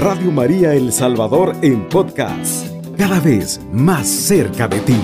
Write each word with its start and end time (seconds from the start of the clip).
Radio 0.00 0.32
María 0.32 0.72
El 0.72 0.94
Salvador 0.94 1.54
en 1.60 1.86
podcast, 1.90 2.66
cada 2.96 3.20
vez 3.20 3.60
más 3.70 4.08
cerca 4.08 4.66
de 4.66 4.80
ti. 4.80 4.98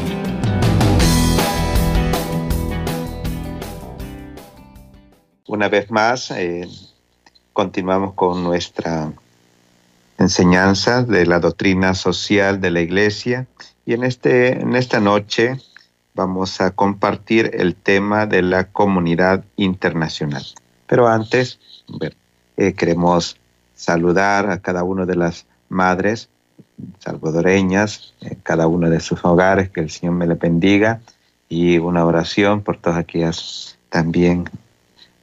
Una 5.49 5.69
vez 5.69 5.91
más, 5.91 6.31
eh, 6.31 6.67
continuamos 7.53 8.15
con 8.15 8.43
nuestra 8.43 9.13
enseñanza 10.17 11.03
de 11.03 11.27
la 11.27 11.41
doctrina 11.41 11.93
social 11.93 12.63
de 12.63 12.71
la 12.71 12.81
Iglesia 12.81 13.47
y 13.85 13.93
en, 13.93 14.03
este, 14.03 14.63
en 14.63 14.75
esta 14.77 14.99
noche 14.99 15.61
vamos 16.15 16.63
a 16.63 16.71
compartir 16.71 17.51
el 17.53 17.75
tema 17.75 18.25
de 18.25 18.41
la 18.41 18.73
comunidad 18.73 19.45
internacional. 19.57 20.47
Pero 20.87 21.07
antes, 21.07 21.59
eh, 22.57 22.73
queremos 22.73 23.37
saludar 23.77 24.51
a 24.51 24.59
cada 24.59 24.83
una 24.83 25.07
de 25.07 25.15
las 25.15 25.47
madres 25.69 26.29
salvadoreñas, 26.99 28.15
en 28.21 28.35
cada 28.37 28.67
uno 28.67 28.91
de 28.91 29.01
sus 29.01 29.25
hogares, 29.25 29.71
que 29.71 29.81
el 29.81 29.91
Señor 29.91 30.15
me 30.15 30.27
le 30.27 30.35
bendiga, 30.35 31.01
y 31.49 31.79
una 31.79 32.05
oración 32.05 32.63
por 32.63 32.79
todas 32.79 32.99
aquellas 32.99 33.79
también 33.89 34.51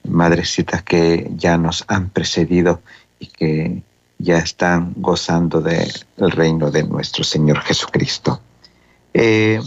madrecitas 0.08 0.84
que 0.84 1.30
ya 1.36 1.58
nos 1.58 1.84
han 1.88 2.10
precedido 2.10 2.82
y 3.20 3.28
que 3.28 3.84
ya 4.18 4.38
están 4.38 4.94
gozando 4.98 5.62
del 5.62 5.92
reino 6.18 6.72
de 6.72 6.84
nuestro 6.84 7.24
Señor 7.24 7.60
Jesucristo. 7.60 8.40
Eh, 9.14 9.60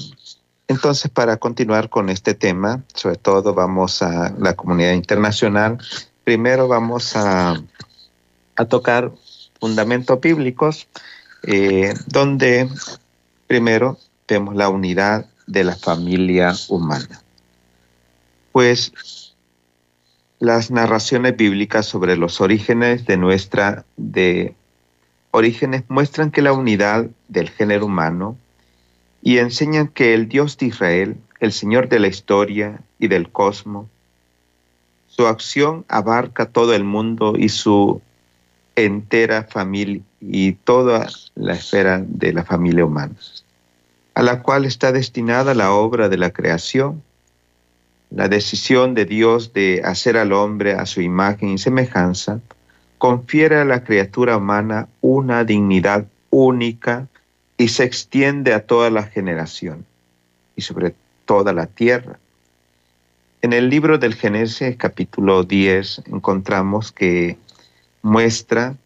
entonces, 0.69 1.11
para 1.11 1.37
continuar 1.37 1.89
con 1.89 2.09
este 2.09 2.35
tema, 2.35 2.83
sobre 2.95 3.17
todo 3.17 3.55
vamos 3.55 4.03
a 4.03 4.35
la 4.39 4.55
comunidad 4.55 4.93
internacional, 4.93 5.79
primero 6.25 6.69
vamos 6.69 7.15
a, 7.15 7.55
a 8.57 8.65
tocar 8.65 9.13
fundamentos 9.61 10.21
bíblicos, 10.21 10.89
eh, 11.43 11.95
donde 12.07 12.69
primero 13.47 13.99
vemos 14.27 14.57
la 14.57 14.69
unidad 14.69 15.27
de 15.47 15.65
la 15.65 15.77
familia 15.77 16.55
humana. 16.69 17.23
Pues 18.53 19.35
las 20.39 20.71
narraciones 20.71 21.37
bíblicas 21.37 21.87
sobre 21.87 22.17
los 22.17 22.41
orígenes 22.41 23.07
de 23.07 23.17
nuestra 23.17 23.85
de 23.97 24.55
orígenes 25.31 25.85
muestran 25.89 26.31
que 26.31 26.43
la 26.43 26.53
unidad 26.53 27.07
del 27.29 27.51
género 27.51 27.87
humano 27.87 28.37
y 29.23 29.39
enseñan 29.39 29.89
que 29.89 30.15
el 30.15 30.29
Dios 30.29 30.57
de 30.59 30.67
Israel, 30.67 31.17
el 31.41 31.53
Señor 31.53 31.89
de 31.89 32.01
la 32.01 32.09
historia 32.09 32.81
y 32.99 33.09
del 33.09 33.31
cosmos, 33.31 33.87
su 35.09 35.27
acción 35.27 35.85
abarca 35.89 36.47
todo 36.47 36.75
el 36.75 36.85
mundo 36.85 37.35
y 37.37 37.49
su 37.49 38.03
entera 38.77 39.43
familia 39.43 40.03
y 40.21 40.53
toda 40.53 41.09
la 41.35 41.55
esfera 41.55 42.03
de 42.07 42.33
la 42.33 42.45
familia 42.45 42.85
humana, 42.85 43.15
a 44.15 44.23
la 44.23 44.43
cual 44.43 44.65
está 44.65 44.93
destinada 44.93 45.55
la 45.55 45.73
obra 45.73 46.09
de 46.09 46.19
la 46.19 46.31
creación 46.31 47.03
la 48.11 48.29
decisión 48.29 48.95
de 48.95 49.05
Dios 49.05 49.53
de 49.53 49.83
hacer 49.85 50.17
al 50.17 50.33
hombre 50.33 50.75
a 50.75 50.87
su 50.87 51.01
imagen 51.01 51.51
y 51.51 51.59
semejanza 51.59 52.41
confiere 52.99 53.57
a 53.57 53.65
la 53.65 53.83
criatura 53.85 54.37
humana 54.37 54.89
una 55.01 55.45
dignidad 55.45 56.07
única 56.31 57.09
y 57.59 57.69
se 57.69 57.85
extiende 57.85 58.55
a 58.55 58.65
toda 58.65 58.91
la 58.91 59.03
generación 59.03 59.85
y 60.55 60.63
sobre 60.63 60.95
toda 61.25 61.53
la 61.53 61.67
tierra. 61.67 62.19
En 63.43 63.53
el 63.53 63.69
libro 63.69 63.99
del 63.99 64.15
Génesis 64.15 64.77
capítulo 64.77 65.43
10 65.43 66.03
encontramos 66.07 66.93
que 66.93 67.37
muestra 68.07 68.77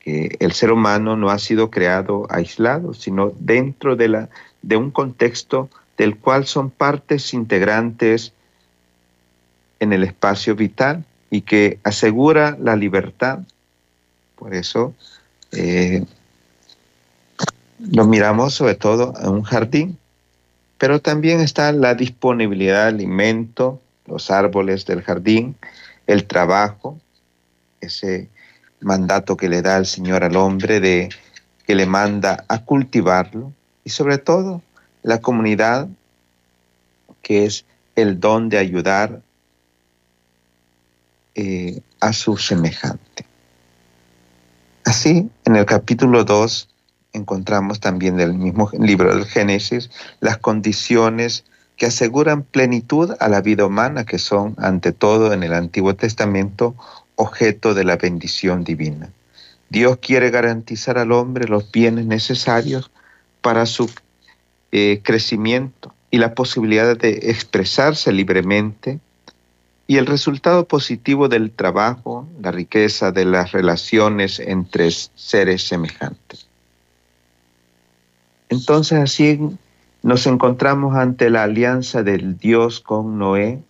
que 0.00 0.36
el 0.40 0.52
ser 0.52 0.72
humano 0.72 1.14
no 1.14 1.30
ha 1.30 1.38
sido 1.38 1.70
creado 1.70 2.26
aislado, 2.30 2.94
sino 2.94 3.32
dentro 3.38 3.96
de, 3.96 4.08
la, 4.08 4.30
de 4.62 4.76
un 4.76 4.90
contexto 4.90 5.68
del 5.98 6.16
cual 6.16 6.46
son 6.46 6.70
partes 6.70 7.34
integrantes 7.34 8.32
en 9.78 9.92
el 9.92 10.02
espacio 10.02 10.56
vital 10.56 11.04
y 11.30 11.42
que 11.42 11.78
asegura 11.84 12.56
la 12.58 12.74
libertad. 12.74 13.40
Por 14.36 14.54
eso 14.54 14.94
eh, 15.52 16.04
lo 17.78 18.06
miramos 18.06 18.54
sobre 18.54 18.74
todo 18.74 19.12
en 19.20 19.28
un 19.28 19.42
jardín, 19.42 19.98
pero 20.78 21.00
también 21.00 21.40
está 21.40 21.70
la 21.72 21.94
disponibilidad 21.94 22.84
de 22.84 22.88
alimento, 22.88 23.80
los 24.06 24.30
árboles 24.30 24.86
del 24.86 25.02
jardín, 25.02 25.56
el 26.06 26.24
trabajo, 26.24 26.98
ese 27.80 28.28
mandato 28.82 29.36
que 29.36 29.48
le 29.48 29.62
da 29.62 29.76
el 29.76 29.86
Señor 29.86 30.24
al 30.24 30.36
hombre 30.36 30.80
de 30.80 31.08
que 31.66 31.74
le 31.74 31.86
manda 31.86 32.44
a 32.48 32.64
cultivarlo 32.64 33.52
y 33.84 33.90
sobre 33.90 34.18
todo 34.18 34.62
la 35.02 35.20
comunidad 35.20 35.88
que 37.22 37.44
es 37.44 37.64
el 37.94 38.20
don 38.20 38.48
de 38.48 38.58
ayudar 38.58 39.22
eh, 41.34 41.80
a 42.00 42.12
su 42.12 42.36
semejante. 42.36 43.24
Así, 44.84 45.30
en 45.44 45.56
el 45.56 45.64
capítulo 45.64 46.24
2 46.24 46.68
encontramos 47.12 47.80
también 47.80 48.16
del 48.16 48.34
mismo 48.34 48.70
libro 48.78 49.14
del 49.14 49.26
Génesis 49.26 49.90
las 50.20 50.38
condiciones 50.38 51.44
que 51.76 51.86
aseguran 51.86 52.42
plenitud 52.42 53.14
a 53.18 53.28
la 53.28 53.40
vida 53.40 53.64
humana, 53.64 54.04
que 54.04 54.18
son, 54.18 54.54
ante 54.58 54.92
todo, 54.92 55.32
en 55.32 55.42
el 55.42 55.52
Antiguo 55.52 55.94
Testamento, 55.94 56.74
objeto 57.22 57.74
de 57.74 57.84
la 57.84 57.96
bendición 57.96 58.64
divina. 58.64 59.10
Dios 59.70 59.98
quiere 59.98 60.30
garantizar 60.30 60.98
al 60.98 61.12
hombre 61.12 61.48
los 61.48 61.70
bienes 61.72 62.06
necesarios 62.06 62.90
para 63.40 63.66
su 63.66 63.90
eh, 64.70 65.00
crecimiento 65.02 65.94
y 66.10 66.18
la 66.18 66.34
posibilidad 66.34 66.96
de 66.96 67.30
expresarse 67.30 68.12
libremente 68.12 69.00
y 69.86 69.96
el 69.96 70.06
resultado 70.06 70.66
positivo 70.66 71.28
del 71.28 71.50
trabajo, 71.50 72.28
la 72.40 72.52
riqueza 72.52 73.12
de 73.12 73.24
las 73.24 73.52
relaciones 73.52 74.38
entre 74.40 74.90
seres 74.90 75.66
semejantes. 75.66 76.46
Entonces 78.48 78.98
así 78.98 79.40
nos 80.02 80.26
encontramos 80.26 80.96
ante 80.96 81.30
la 81.30 81.44
alianza 81.44 82.02
del 82.02 82.38
Dios 82.38 82.80
con 82.80 83.18
Noé 83.18 83.62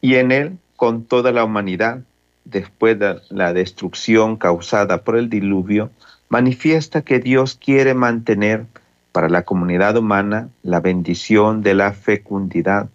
y 0.00 0.14
en 0.14 0.30
él 0.30 0.58
con 0.76 1.04
toda 1.04 1.32
la 1.32 1.44
humanidad, 1.44 2.00
después 2.44 2.98
de 2.98 3.20
la 3.30 3.52
destrucción 3.52 4.36
causada 4.36 5.02
por 5.02 5.16
el 5.16 5.28
diluvio, 5.28 5.90
manifiesta 6.28 7.02
que 7.02 7.18
Dios 7.18 7.58
quiere 7.60 7.94
mantener 7.94 8.66
para 9.12 9.28
la 9.28 9.42
comunidad 9.42 9.96
humana 9.96 10.48
la 10.62 10.80
bendición 10.80 11.62
de 11.62 11.74
la 11.74 11.92
fecundidad 11.92 12.88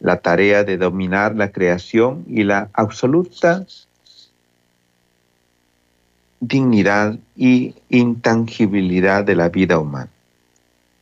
la 0.00 0.16
tarea 0.16 0.64
de 0.64 0.78
dominar 0.78 1.36
la 1.36 1.52
creación 1.52 2.24
y 2.26 2.42
la 2.42 2.70
absoluta 2.72 3.66
dignidad 6.40 7.18
y 7.36 7.74
intangibilidad 7.90 9.22
de 9.24 9.36
la 9.36 9.50
vida 9.50 9.78
humana, 9.78 10.08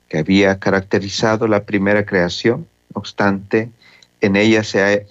que 0.08 0.18
había 0.18 0.58
caracterizado 0.58 1.46
la 1.46 1.62
primera 1.62 2.04
creación, 2.04 2.66
no 2.92 2.98
obstante, 2.98 3.70
en 4.20 4.34
ella 4.34 4.64
se, 4.64 5.06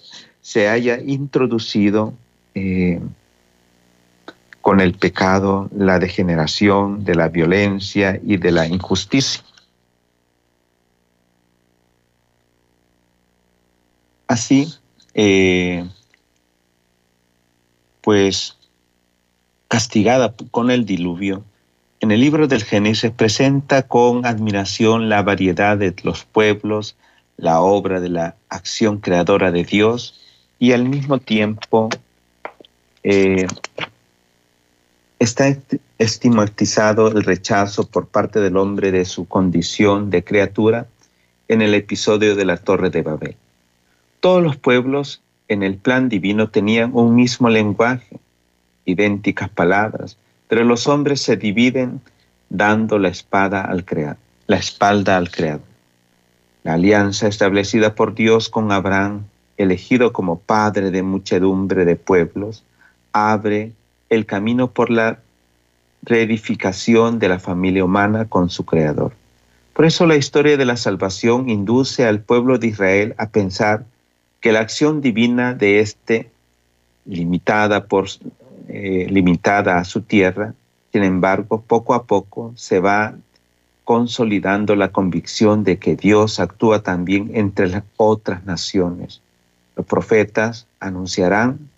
se 0.48 0.70
haya 0.70 0.98
introducido 1.02 2.14
eh, 2.56 3.02
con 4.62 4.80
el 4.80 4.94
pecado 4.94 5.70
la 5.76 6.00
degeneración 6.00 7.04
de 7.04 7.16
la 7.16 7.28
violencia 7.28 8.18
y 8.24 8.38
de 8.38 8.52
la 8.52 8.66
injusticia. 8.66 9.44
Así, 14.30 14.74
eh, 15.14 15.86
pues 18.00 18.56
castigada 19.68 20.34
con 20.50 20.72
el 20.72 20.86
diluvio, 20.86 21.44
en 22.00 22.12
el 22.12 22.22
libro 22.22 22.48
del 22.48 22.64
Génesis 22.64 23.12
presenta 23.12 23.86
con 23.86 24.26
admiración 24.26 25.10
la 25.10 25.24
variedad 25.24 25.78
de 25.78 25.94
los 26.04 26.24
pueblos, 26.24 26.96
la 27.36 27.60
obra 27.60 28.00
de 28.00 28.08
la 28.08 28.38
acción 28.48 29.00
creadora 29.00 29.52
de 29.52 29.66
Dios 29.66 30.24
y 30.60 30.72
al 30.72 30.86
mismo 30.86 31.20
tiempo 31.20 31.90
eh, 33.04 33.48
está 35.20 35.56
estigmatizado 35.98 37.08
el 37.10 37.24
rechazo 37.24 37.88
por 37.88 38.08
parte 38.08 38.40
del 38.40 38.58
hombre 38.58 38.92
de 38.92 39.06
su 39.06 39.28
condición 39.28 40.10
de 40.10 40.24
criatura 40.24 40.88
en 41.48 41.62
el 41.62 41.74
episodio 41.74 42.36
de 42.36 42.46
la 42.46 42.58
Torre 42.58 42.90
de 42.90 43.02
Babel. 43.02 43.36
Todos 44.20 44.44
los 44.44 44.58
pueblos 44.58 45.22
en 45.48 45.64
el 45.64 45.78
plan 45.78 46.10
divino 46.10 46.50
tenían 46.50 46.92
un 46.94 47.16
mismo 47.16 47.50
lenguaje, 47.50 48.20
idénticas 48.86 49.50
palabras, 49.50 50.18
pero 50.48 50.64
los 50.64 50.88
hombres 50.88 51.22
se 51.22 51.38
dividen 51.38 52.02
dando 52.50 53.00
la 53.00 53.10
espada 53.10 53.62
al 53.62 53.86
la 54.48 54.58
espalda 54.58 55.18
al 55.18 55.30
creador. 55.30 55.62
La 56.64 56.74
alianza 56.74 57.28
establecida 57.28 57.96
por 57.96 58.14
Dios 58.14 58.50
con 58.50 58.72
Abraham, 58.72 59.26
elegido 59.58 60.14
como 60.14 60.40
padre 60.40 60.92
de 60.92 61.04
muchedumbre 61.04 61.86
de 61.86 61.96
pueblos, 61.96 62.64
abre 63.12 63.72
el 64.10 64.26
camino 64.26 64.70
por 64.72 64.90
la 64.90 65.20
reedificación 66.04 67.20
de 67.20 67.30
la 67.30 67.40
familia 67.40 67.84
humana 67.84 68.26
con 68.26 68.50
su 68.50 68.66
Creador. 68.66 69.14
Por 69.74 69.86
eso 69.86 70.06
la 70.06 70.16
historia 70.16 70.58
de 70.58 70.66
la 70.66 70.78
salvación 70.78 71.50
induce 71.50 72.06
al 72.06 72.22
pueblo 72.22 72.58
de 72.58 72.68
Israel 72.68 73.16
a 73.18 73.30
pensar 73.30 73.86
que 74.40 74.52
la 74.52 74.60
acción 74.60 75.02
divina 75.02 75.54
de 75.54 75.80
éste, 75.80 76.30
limitada, 77.06 77.86
por, 77.86 78.08
eh, 78.70 79.08
limitada 79.10 79.78
a 79.78 79.84
su 79.84 80.02
tierra, 80.02 80.54
sin 80.92 81.04
embargo, 81.04 81.62
poco 81.62 81.94
a 81.94 82.04
poco 82.04 82.54
se 82.56 82.80
va 82.80 83.16
consolidando 83.84 84.76
la 84.76 84.92
convicción 84.92 85.64
de 85.64 85.78
que 85.78 85.96
Dios 85.96 86.40
actúa 86.40 86.82
también 86.82 87.32
entre 87.34 87.68
las 87.68 87.84
otras 87.98 88.46
naciones. 88.46 89.22
Los 89.78 89.86
profetas 89.86 90.66
anunciarán 90.80 91.70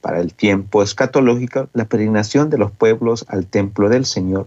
para 0.00 0.20
el 0.20 0.32
tiempo 0.32 0.82
escatológico 0.82 1.68
la 1.74 1.84
peregrinación 1.84 2.48
de 2.48 2.58
los 2.58 2.72
pueblos 2.72 3.26
al 3.28 3.46
templo 3.46 3.90
del 3.90 4.06
Señor 4.06 4.46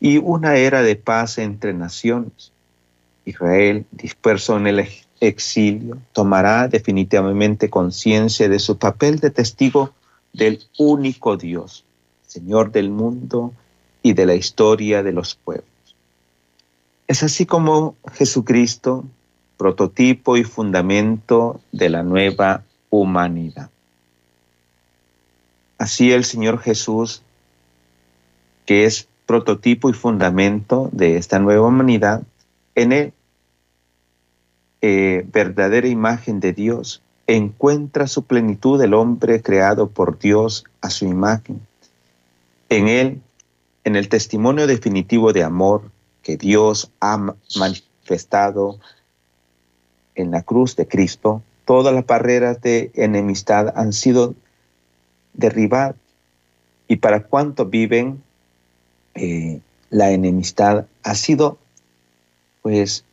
y 0.00 0.18
una 0.18 0.56
era 0.56 0.82
de 0.82 0.96
paz 0.96 1.38
entre 1.38 1.74
naciones. 1.74 2.52
Israel, 3.24 3.86
disperso 3.90 4.56
en 4.56 4.68
el 4.68 4.88
exilio, 5.20 5.98
tomará 6.12 6.68
definitivamente 6.68 7.70
conciencia 7.70 8.48
de 8.48 8.58
su 8.58 8.78
papel 8.78 9.18
de 9.18 9.30
testigo 9.30 9.92
del 10.32 10.60
único 10.78 11.36
Dios, 11.36 11.84
Señor 12.26 12.72
del 12.72 12.90
mundo 12.90 13.52
y 14.02 14.14
de 14.14 14.26
la 14.26 14.34
historia 14.34 15.02
de 15.02 15.12
los 15.12 15.34
pueblos. 15.34 15.66
Es 17.06 17.22
así 17.22 17.46
como 17.46 17.96
Jesucristo, 18.14 19.04
prototipo 19.56 20.36
y 20.36 20.44
fundamento 20.44 21.60
de 21.72 21.88
la 21.88 22.02
nueva 22.02 22.64
humanidad. 22.90 23.70
Así 25.78 26.12
el 26.12 26.24
Señor 26.24 26.58
Jesús, 26.58 27.22
que 28.66 28.84
es 28.84 29.08
prototipo 29.26 29.90
y 29.90 29.92
fundamento 29.92 30.88
de 30.92 31.16
esta 31.16 31.38
nueva 31.38 31.66
humanidad, 31.66 32.22
en 32.74 32.92
él, 32.92 33.12
eh, 34.80 35.24
verdadera 35.32 35.88
imagen 35.88 36.40
de 36.40 36.52
Dios, 36.52 37.02
encuentra 37.26 38.06
su 38.06 38.24
plenitud 38.24 38.80
el 38.82 38.94
hombre 38.94 39.42
creado 39.42 39.88
por 39.88 40.18
Dios 40.18 40.64
a 40.80 40.90
su 40.90 41.06
imagen. 41.06 41.60
En 42.68 42.88
él, 42.88 43.20
en 43.84 43.96
el 43.96 44.08
testimonio 44.08 44.66
definitivo 44.66 45.32
de 45.32 45.44
amor 45.44 45.90
que 46.22 46.36
Dios 46.36 46.90
ha 47.00 47.34
manifestado 47.56 48.78
en 50.14 50.30
la 50.30 50.42
cruz 50.42 50.76
de 50.76 50.86
Cristo, 50.86 51.42
todas 51.64 51.94
las 51.94 52.06
barreras 52.06 52.60
de 52.60 52.90
enemistad 52.94 53.72
han 53.76 53.92
sido 53.92 54.34
derribar. 55.32 55.94
Y 56.88 56.96
para 56.96 57.24
cuantos 57.24 57.70
viven 57.70 58.22
eh, 59.14 59.60
la 59.90 60.10
enemistad 60.10 60.86
ha 61.02 61.14
sido, 61.14 61.58
pues, 62.62 63.04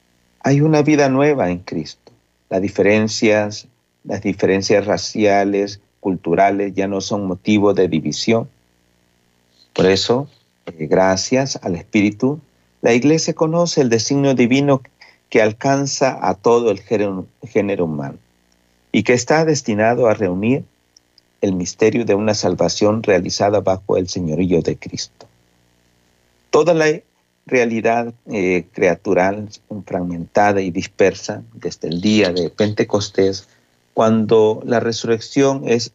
hay 0.42 0.62
una 0.62 0.82
vida 0.82 1.10
nueva 1.10 1.50
en 1.50 1.60
Cristo. 1.60 2.12
Las 2.50 2.62
diferencias, 2.62 3.68
las 4.04 4.22
diferencias 4.22 4.86
raciales, 4.86 5.82
culturales 6.00 6.74
ya 6.74 6.88
no 6.88 7.02
son 7.02 7.28
motivo 7.28 7.74
de 7.74 7.88
división. 7.88 8.50
Por 9.74 9.86
eso, 9.86 10.28
eh, 10.66 10.88
gracias 10.88 11.60
al 11.62 11.76
Espíritu, 11.76 12.40
la 12.82 12.94
Iglesia 12.94 13.34
conoce 13.34 13.82
el 13.82 13.90
designio 13.90 14.34
divino 14.34 14.82
que 15.30 15.42
alcanza 15.42 16.18
a 16.28 16.34
todo 16.36 16.72
el 16.72 16.80
género 16.80 17.86
humano 17.86 18.18
y 18.92 19.04
que 19.04 19.14
está 19.14 19.46
destinado 19.46 20.08
a 20.08 20.14
reunir 20.14 20.64
el 21.42 21.54
misterio 21.54 22.06
de 22.06 22.16
una 22.16 22.34
salvación 22.34 23.04
realizada 23.04 23.62
bajo 23.62 23.98
el 23.98 24.10
señorío 24.10 24.62
de 24.62 24.78
Cristo. 24.78 25.28
Toda 26.50 26.74
la 26.74 27.00
realidad 27.46 28.14
eh, 28.28 28.66
creatural 28.74 29.50
fragmentada 29.86 30.62
y 30.62 30.72
dispersa 30.72 31.44
desde 31.54 31.90
el 31.90 32.02
día 32.02 32.32
de 32.32 32.50
Pentecostés, 32.50 33.48
cuando 33.94 34.62
la 34.66 34.80
resurrección 34.80 35.64
es 35.66 35.92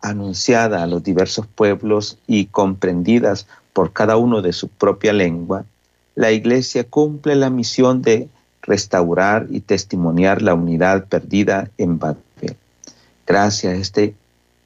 anunciada 0.00 0.82
a 0.82 0.86
los 0.86 1.02
diversos 1.02 1.46
pueblos 1.46 2.18
y 2.26 2.46
comprendidas 2.46 3.46
por 3.72 3.92
cada 3.92 4.16
uno 4.16 4.42
de 4.42 4.52
su 4.52 4.68
propia 4.68 5.12
lengua, 5.12 5.64
la 6.14 6.30
Iglesia 6.30 6.84
cumple 6.84 7.34
la 7.34 7.50
misión 7.50 8.02
de 8.02 8.28
restaurar 8.66 9.46
y 9.50 9.60
testimoniar 9.60 10.42
la 10.42 10.54
unidad 10.54 11.06
perdida 11.06 11.70
en 11.78 11.98
Babel. 11.98 12.56
Gracias 13.26 13.72
a 13.72 13.76
este 13.76 14.14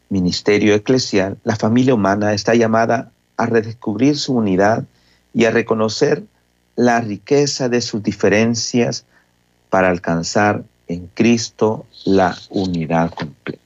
ministerio 0.08 0.74
eclesial, 0.74 1.36
la 1.44 1.56
familia 1.56 1.94
humana 1.94 2.32
está 2.32 2.54
llamada 2.54 3.10
a 3.36 3.46
redescubrir 3.46 4.16
su 4.16 4.34
unidad 4.34 4.84
y 5.34 5.44
a 5.44 5.50
reconocer 5.50 6.24
la 6.76 7.00
riqueza 7.00 7.68
de 7.68 7.80
sus 7.80 8.02
diferencias 8.02 9.04
para 9.68 9.90
alcanzar 9.90 10.64
en 10.86 11.08
Cristo 11.08 11.86
la 12.04 12.36
unidad 12.50 13.10
completa. 13.10 13.62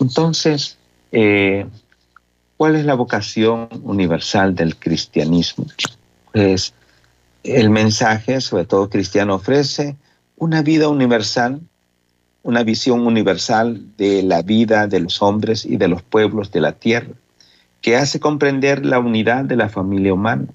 Entonces, 0.00 0.78
eh, 1.12 1.66
¿cuál 2.56 2.76
es 2.76 2.84
la 2.84 2.94
vocación 2.94 3.68
universal 3.82 4.54
del 4.54 4.76
cristianismo? 4.76 5.66
Pues 6.32 6.74
el 7.56 7.70
mensaje, 7.70 8.40
sobre 8.40 8.64
todo 8.64 8.90
cristiano, 8.90 9.34
ofrece 9.34 9.96
una 10.36 10.62
vida 10.62 10.88
universal 10.88 11.60
una 12.48 12.62
visión 12.62 13.06
universal 13.06 13.82
de 13.98 14.22
la 14.22 14.40
vida 14.40 14.86
de 14.86 15.00
los 15.00 15.20
hombres 15.20 15.66
y 15.66 15.76
de 15.76 15.86
los 15.86 16.02
pueblos 16.02 16.50
de 16.50 16.62
la 16.62 16.72
tierra, 16.72 17.12
que 17.82 17.96
hace 17.96 18.20
comprender 18.20 18.86
la 18.86 18.98
unidad 18.98 19.44
de 19.44 19.56
la 19.56 19.68
familia 19.68 20.14
humana. 20.14 20.46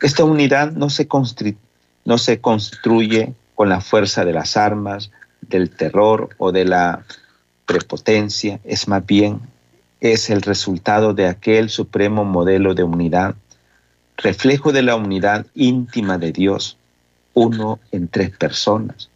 Esta 0.00 0.22
unidad 0.22 0.70
no 0.70 0.88
se, 0.88 1.08
no 2.04 2.18
se 2.18 2.40
construye 2.40 3.34
con 3.56 3.68
la 3.68 3.80
fuerza 3.80 4.24
de 4.24 4.32
las 4.32 4.56
armas, 4.56 5.10
del 5.40 5.70
terror 5.70 6.28
o 6.38 6.52
de 6.52 6.64
la 6.64 7.02
prepotencia, 7.66 8.60
es 8.62 8.86
más 8.86 9.04
bien 9.04 9.40
es 10.00 10.30
el 10.30 10.42
resultado 10.42 11.12
de 11.14 11.26
aquel 11.26 11.70
supremo 11.70 12.24
modelo 12.24 12.74
de 12.74 12.82
unidad, 12.84 13.34
reflejo 14.16 14.72
de 14.72 14.82
la 14.82 14.96
unidad 14.96 15.46
íntima 15.54 16.18
de 16.18 16.32
Dios, 16.32 16.76
uno 17.34 17.80
en 17.90 18.08
tres 18.08 18.30
personas, 18.30 19.08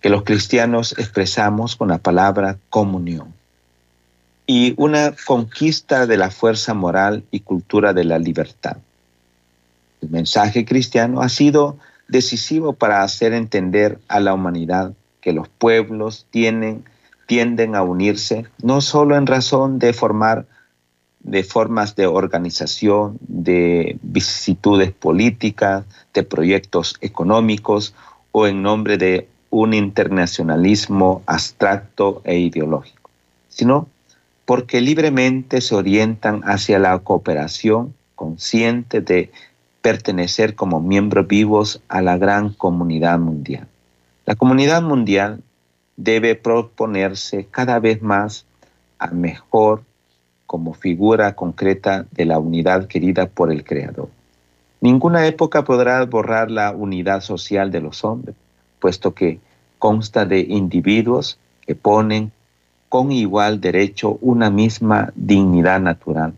que 0.00 0.10
los 0.10 0.22
cristianos 0.22 0.94
expresamos 0.98 1.76
con 1.76 1.88
la 1.88 1.98
palabra 1.98 2.58
comunión 2.70 3.32
y 4.46 4.74
una 4.76 5.14
conquista 5.26 6.06
de 6.06 6.16
la 6.16 6.30
fuerza 6.30 6.74
moral 6.74 7.24
y 7.30 7.40
cultura 7.40 7.92
de 7.92 8.04
la 8.04 8.18
libertad. 8.18 8.76
El 10.02 10.10
mensaje 10.10 10.64
cristiano 10.64 11.22
ha 11.22 11.28
sido 11.30 11.78
decisivo 12.08 12.74
para 12.74 13.02
hacer 13.02 13.32
entender 13.32 13.98
a 14.08 14.20
la 14.20 14.34
humanidad 14.34 14.92
que 15.22 15.32
los 15.32 15.48
pueblos 15.48 16.26
tienen, 16.30 16.84
tienden 17.26 17.74
a 17.74 17.82
unirse 17.82 18.46
no 18.62 18.82
solo 18.82 19.16
en 19.16 19.26
razón 19.26 19.78
de 19.78 19.94
formar 19.94 20.44
de 21.24 21.42
formas 21.42 21.96
de 21.96 22.06
organización, 22.06 23.18
de 23.20 23.98
vicisitudes 24.02 24.92
políticas, 24.92 25.84
de 26.12 26.22
proyectos 26.22 26.96
económicos 27.00 27.94
o 28.30 28.46
en 28.46 28.62
nombre 28.62 28.98
de 28.98 29.26
un 29.50 29.72
internacionalismo 29.74 31.22
abstracto 31.26 32.20
e 32.24 32.38
ideológico, 32.38 33.10
sino 33.48 33.88
porque 34.44 34.80
libremente 34.80 35.60
se 35.60 35.74
orientan 35.74 36.42
hacia 36.44 36.78
la 36.78 36.98
cooperación 36.98 37.94
consciente 38.14 39.00
de 39.00 39.30
pertenecer 39.80 40.54
como 40.54 40.80
miembros 40.80 41.26
vivos 41.26 41.80
a 41.88 42.02
la 42.02 42.18
gran 42.18 42.50
comunidad 42.50 43.18
mundial. 43.18 43.66
La 44.26 44.34
comunidad 44.34 44.82
mundial 44.82 45.42
debe 45.96 46.34
proponerse 46.34 47.46
cada 47.50 47.78
vez 47.78 48.02
más 48.02 48.44
a 48.98 49.08
mejor 49.08 49.82
como 50.46 50.74
figura 50.74 51.34
concreta 51.34 52.06
de 52.10 52.24
la 52.24 52.38
unidad 52.38 52.86
querida 52.86 53.26
por 53.26 53.50
el 53.50 53.64
Creador. 53.64 54.08
Ninguna 54.80 55.26
época 55.26 55.64
podrá 55.64 56.04
borrar 56.04 56.50
la 56.50 56.72
unidad 56.72 57.20
social 57.22 57.70
de 57.70 57.80
los 57.80 58.04
hombres, 58.04 58.36
puesto 58.80 59.14
que 59.14 59.38
consta 59.78 60.26
de 60.26 60.40
individuos 60.40 61.38
que 61.66 61.74
ponen 61.74 62.32
con 62.88 63.10
igual 63.10 63.60
derecho 63.60 64.18
una 64.20 64.50
misma 64.50 65.12
dignidad 65.16 65.80
natural. 65.80 66.34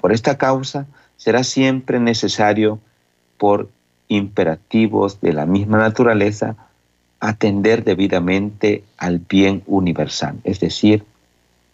Por 0.00 0.12
esta 0.12 0.38
causa 0.38 0.86
será 1.16 1.44
siempre 1.44 2.00
necesario, 2.00 2.78
por 3.36 3.68
imperativos 4.08 5.20
de 5.20 5.32
la 5.32 5.46
misma 5.46 5.78
naturaleza, 5.78 6.56
atender 7.20 7.84
debidamente 7.84 8.82
al 8.96 9.18
bien 9.18 9.62
universal, 9.66 10.40
es 10.44 10.58
decir, 10.60 11.04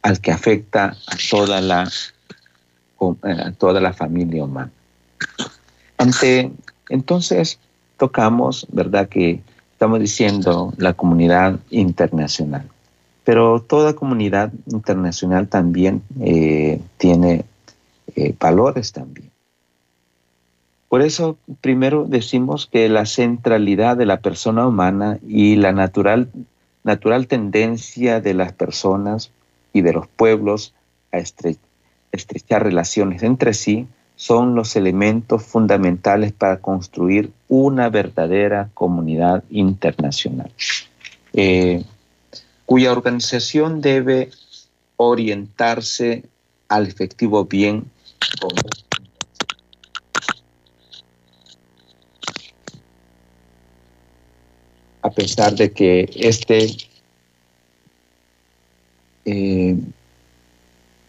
al 0.07 0.21
que 0.21 0.31
afecta 0.31 0.97
a 1.09 1.17
toda 1.29 1.61
la, 1.61 1.91
a 3.01 3.53
toda 3.59 3.81
la 3.81 3.93
familia 3.93 4.45
humana. 4.45 4.71
Ante, 5.99 6.53
entonces, 6.91 7.59
tocamos, 7.97 8.69
¿verdad?, 8.71 9.09
que 9.09 9.41
estamos 9.73 9.99
diciendo 9.99 10.73
la 10.77 10.93
comunidad 10.93 11.59
internacional. 11.71 12.69
Pero 13.25 13.61
toda 13.61 13.95
comunidad 13.95 14.53
internacional 14.69 15.49
también 15.49 16.03
eh, 16.21 16.81
tiene 16.99 17.45
eh, 18.15 18.33
valores 18.39 18.93
también. 18.93 19.29
Por 20.89 21.03
eso, 21.03 21.37
primero 21.61 22.05
decimos 22.09 22.69
que 22.71 22.89
la 22.89 23.07
centralidad 23.07 23.97
de 23.97 24.07
la 24.07 24.21
persona 24.21 24.69
humana 24.69 25.19
y 25.27 25.57
la 25.57 25.73
natural, 25.73 26.29
natural 26.85 27.27
tendencia 27.27 28.21
de 28.21 28.35
las 28.35 28.53
personas 28.53 29.33
y 29.77 29.83
de 29.83 29.93
los 29.93 30.09
pueblos 30.09 30.73
a 31.13 31.19
estrechar 31.19 32.63
relaciones 32.63 33.23
entre 33.23 33.53
sí 33.53 33.87
son 34.17 34.55
los 34.55 34.75
elementos 34.75 35.43
fundamentales 35.43 36.33
para 36.33 36.61
construir 36.61 37.31
una 37.49 37.91
verdadera 37.91 38.71
comunidad 38.73 39.45
internacional, 39.51 40.51
eh, 41.35 41.85
cuya 42.65 42.91
organización 42.91 43.83
debe 43.83 44.31
orientarse 44.97 46.25
al 46.69 46.87
efectivo 46.87 47.45
bien. 47.45 47.85
A 55.03 55.11
pesar 55.11 55.55
de 55.55 55.71
que 55.71 56.09
este 56.15 56.86
eh, 59.27 59.77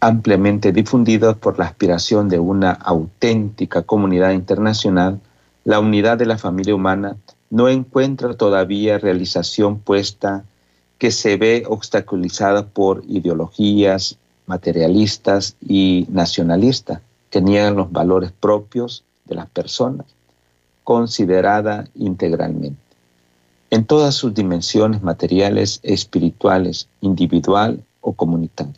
ampliamente 0.00 0.72
difundido 0.72 1.36
por 1.36 1.58
la 1.58 1.66
aspiración 1.66 2.28
de 2.28 2.38
una 2.38 2.72
auténtica 2.72 3.82
comunidad 3.82 4.32
internacional, 4.32 5.20
la 5.64 5.80
unidad 5.80 6.18
de 6.18 6.26
la 6.26 6.36
familia 6.36 6.74
humana 6.74 7.16
no 7.50 7.68
encuentra 7.68 8.34
todavía 8.34 8.98
realización 8.98 9.78
puesta 9.78 10.44
que 10.98 11.10
se 11.12 11.36
ve 11.36 11.64
obstaculizada 11.68 12.66
por 12.66 13.04
ideologías 13.08 14.18
materialistas 14.46 15.56
y 15.60 16.06
nacionalistas 16.10 17.00
que 17.30 17.40
niegan 17.40 17.76
los 17.76 17.92
valores 17.92 18.32
propios 18.32 19.04
de 19.26 19.36
las 19.36 19.48
personas, 19.48 20.06
considerada 20.82 21.86
integralmente, 21.94 22.80
en 23.70 23.84
todas 23.84 24.14
sus 24.14 24.34
dimensiones 24.34 25.02
materiales, 25.02 25.78
espirituales, 25.82 26.88
individual 27.00 27.84
o 28.00 28.12
comunitaria. 28.12 28.74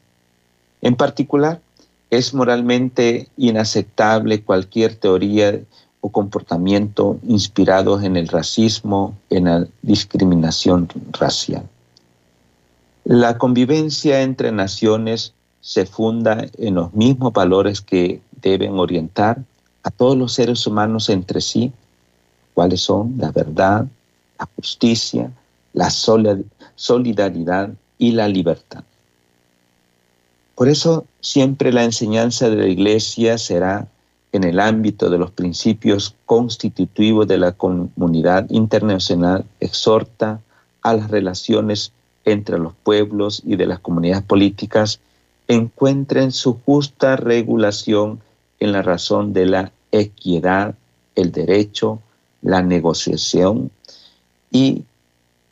En 0.83 0.97
particular, 0.97 1.61
es 2.11 2.35
moralmente 2.35 3.29
inaceptable 3.37 4.43
cualquier 4.43 4.97
teoría 4.97 5.61
o 6.01 6.11
comportamiento 6.11 7.19
inspirados 7.27 8.03
en 8.03 8.17
el 8.17 8.29
racismo, 8.29 9.15
en 9.29 9.45
la 9.45 9.67
discriminación 9.83 10.89
racial. 11.13 11.63
La 13.05 13.39
convivencia 13.39 14.23
entre 14.23 14.51
naciones 14.51 15.35
se 15.61 15.87
funda 15.87 16.47
en 16.59 16.75
los 16.75 16.93
mismos 16.95 17.33
valores 17.33 17.81
que 17.81 18.21
deben 18.41 18.79
orientar 18.79 19.43
a 19.83 19.91
todos 19.91 20.17
los 20.17 20.33
seres 20.33 20.67
humanos 20.67 21.09
entre 21.11 21.41
sí, 21.41 21.73
cuáles 22.55 22.81
son 22.81 23.15
la 23.19 23.31
verdad, 23.31 23.87
la 24.39 24.49
justicia, 24.57 25.31
la 25.73 25.91
solidaridad 25.91 27.71
y 27.99 28.13
la 28.13 28.29
libertad. 28.29 28.85
Por 30.61 30.69
eso 30.69 31.07
siempre 31.23 31.73
la 31.73 31.85
enseñanza 31.85 32.51
de 32.51 32.57
la 32.57 32.67
Iglesia 32.67 33.39
será 33.39 33.89
en 34.31 34.45
el 34.45 34.61
ámbito 34.61 35.09
de 35.09 35.17
los 35.17 35.31
principios 35.31 36.15
constitutivos 36.27 37.27
de 37.27 37.39
la 37.39 37.53
comunidad 37.53 38.47
internacional, 38.51 39.47
exhorta 39.59 40.43
a 40.83 40.93
las 40.93 41.11
relaciones 41.11 41.93
entre 42.27 42.59
los 42.59 42.75
pueblos 42.75 43.41
y 43.47 43.57
de 43.57 43.65
las 43.65 43.79
comunidades 43.79 44.23
políticas 44.23 45.01
encuentren 45.49 46.31
su 46.31 46.61
justa 46.61 47.17
regulación 47.17 48.21
en 48.59 48.73
la 48.73 48.83
razón 48.83 49.33
de 49.33 49.47
la 49.47 49.73
equidad, 49.93 50.75
el 51.15 51.33
derecho, 51.33 52.01
la 52.43 52.61
negociación 52.61 53.71
y 54.51 54.85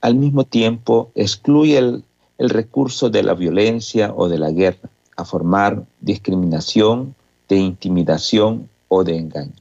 al 0.03 0.17
mismo 0.17 0.45
tiempo 0.45 1.11
excluye 1.15 1.79
el, 1.79 2.05
el 2.37 2.51
recurso 2.51 3.09
de 3.09 3.23
la 3.23 3.33
violencia 3.33 4.13
o 4.15 4.29
de 4.29 4.39
la 4.39 4.51
guerra 4.51 4.91
a 5.19 5.25
formar 5.25 5.85
discriminación, 6.01 7.15
de 7.49 7.57
intimidación 7.57 8.69
o 8.87 9.03
de 9.03 9.17
engaño. 9.17 9.53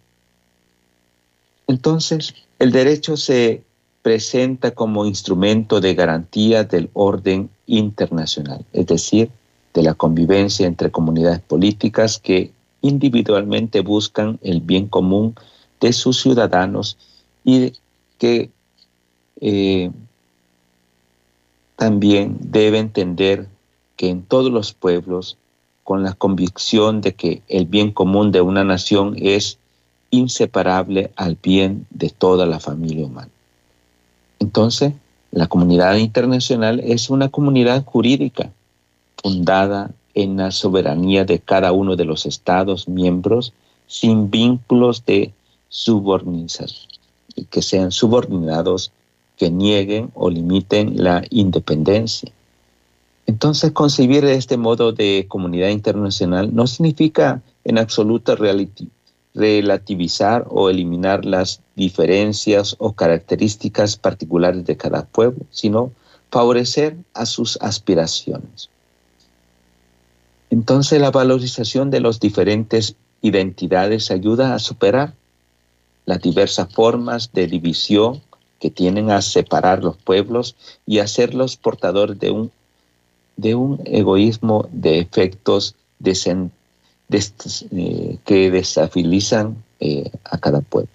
Entonces, 1.66 2.36
el 2.60 2.72
derecho 2.72 3.18
se 3.18 3.64
presenta 4.04 4.72
como 4.72 5.06
instrumento 5.06 5.82
de 5.82 5.96
garantía 5.96 6.64
del 6.64 6.90
orden 6.94 7.50
internacional, 7.66 8.64
es 8.72 8.86
decir, 8.86 9.32
de 9.74 9.82
la 9.82 9.96
convivencia 9.96 10.68
entre 10.68 10.92
comunidades 10.92 11.42
políticas 11.42 12.20
que 12.20 12.52
individualmente 12.82 13.82
buscan 13.82 14.40
el 14.44 14.62
bien 14.62 14.88
común 14.88 15.36
de 15.82 15.92
sus 15.92 16.22
ciudadanos 16.22 16.98
y 17.44 17.74
que 18.20 18.52
eh, 19.42 19.92
también 21.76 22.38
debe 22.42 22.78
entender 22.78 23.48
que 23.96 24.10
en 24.10 24.22
todos 24.22 24.52
los 24.52 24.74
pueblos 24.74 25.38
con 25.88 26.04
la 26.04 26.12
convicción 26.12 27.00
de 27.00 27.16
que 27.16 27.44
el 27.48 27.66
bien 27.66 27.94
común 27.94 28.34
de 28.34 28.42
una 28.42 28.66
nación 28.66 29.16
es 29.18 29.58
inseparable 30.10 31.12
al 31.16 31.38
bien 31.42 31.88
de 31.92 32.10
toda 32.10 32.46
la 32.46 32.60
familia 32.60 33.06
humana. 33.06 33.30
Entonces, 34.40 34.92
la 35.32 35.48
comunidad 35.48 35.96
internacional 35.96 36.82
es 36.82 37.10
una 37.10 37.30
comunidad 37.30 37.86
jurídica 37.86 38.52
fundada 39.16 39.92
en 40.14 40.36
la 40.36 40.52
soberanía 40.52 41.24
de 41.24 41.40
cada 41.40 41.72
uno 41.72 41.96
de 41.96 42.04
los 42.04 42.26
estados 42.26 42.90
miembros 42.90 43.54
sin 43.88 44.30
vínculos 44.30 45.06
de 45.06 45.32
subordinación, 45.70 46.68
que 47.50 47.62
sean 47.62 47.94
subordinados, 47.94 48.92
que 49.38 49.50
nieguen 49.50 50.12
o 50.16 50.30
limiten 50.30 51.02
la 51.02 51.24
independencia 51.30 52.30
entonces, 53.38 53.72
concebir 53.72 54.26
este 54.26 54.58
modo 54.58 54.94
de 54.94 55.28
comunidad 55.28 55.70
internacional 55.70 56.56
no 56.56 56.66
significa 56.66 57.44
en 57.66 57.78
absoluto 57.78 58.36
relativizar 59.36 60.48
o 60.50 60.72
eliminar 60.72 61.24
las 61.24 61.62
diferencias 61.76 62.76
o 62.80 62.94
características 62.94 63.96
particulares 63.96 64.66
de 64.66 64.76
cada 64.76 65.06
pueblo, 65.06 65.46
sino 65.52 65.92
favorecer 66.32 66.98
a 67.14 67.28
sus 67.28 67.60
aspiraciones. 67.62 68.72
Entonces, 70.50 71.00
la 71.00 71.12
valorización 71.12 71.92
de 71.92 72.02
las 72.02 72.20
diferentes 72.20 72.96
identidades 73.22 74.10
ayuda 74.10 74.56
a 74.56 74.60
superar 74.60 75.14
las 76.08 76.24
diversas 76.24 76.74
formas 76.74 77.32
de 77.34 77.46
división 77.46 78.20
que 78.60 78.72
tienen 78.72 79.12
a 79.12 79.22
separar 79.22 79.84
los 79.84 79.96
pueblos 79.96 80.56
y 80.88 80.98
hacerlos 80.98 81.56
portadores 81.56 82.18
de 82.18 82.32
un 82.32 82.52
de 83.38 83.56
un 83.56 83.80
egoísmo 83.86 84.68
de 84.72 85.00
efectos 85.00 85.76
eh, 86.04 86.50
que 88.26 88.52
desafilizan 88.52 89.64
eh, 89.80 90.12
a 90.26 90.38
cada 90.38 90.62
pueblo. 90.62 90.90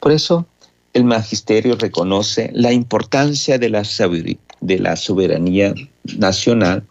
Por 0.00 0.12
eso 0.12 0.46
el 0.94 1.04
magisterio 1.04 1.76
reconoce 1.76 2.50
la 2.54 2.72
importancia 2.72 3.58
de 3.58 3.68
la, 3.68 3.82
de 4.60 4.78
la 4.78 4.96
soberanía 4.96 5.74
nacional, 6.16 6.84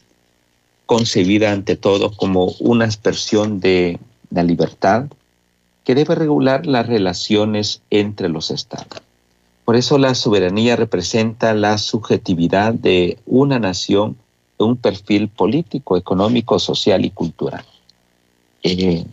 concebida 0.85 1.51
ante 1.51 1.75
todo 1.75 2.15
como 2.15 2.53
una 2.59 2.85
expresión 2.85 3.59
de 3.59 3.99
la 4.29 4.43
libertad 4.43 5.07
que 5.83 5.95
debe 5.95 6.15
regular 6.15 6.65
las 6.65 6.87
relaciones 6.87 7.81
entre 7.89 8.29
los 8.29 8.51
estados. 8.51 9.01
Por 9.65 9.75
eso 9.75 9.97
la 9.97 10.15
soberanía 10.15 10.77
representa 10.77 11.53
la 11.53 11.77
subjetividad 11.77 12.73
de 12.73 13.17
una 13.25 13.59
nación 13.59 14.15
un 14.57 14.77
perfil 14.77 15.29
político, 15.29 15.97
económico, 15.97 16.59
social 16.59 17.05
y 17.05 17.11
cultural. 17.11 17.65
Eh, 18.63 19.05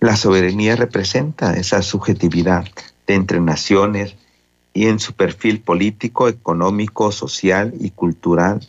la 0.00 0.16
soberanía 0.16 0.76
representa 0.76 1.54
esa 1.54 1.82
subjetividad 1.82 2.64
de 3.06 3.14
entre 3.14 3.40
naciones 3.40 4.16
y 4.72 4.86
en 4.86 4.98
su 4.98 5.12
perfil 5.12 5.60
político, 5.60 6.28
económico, 6.28 7.12
social 7.12 7.74
y 7.78 7.90
cultural. 7.90 8.66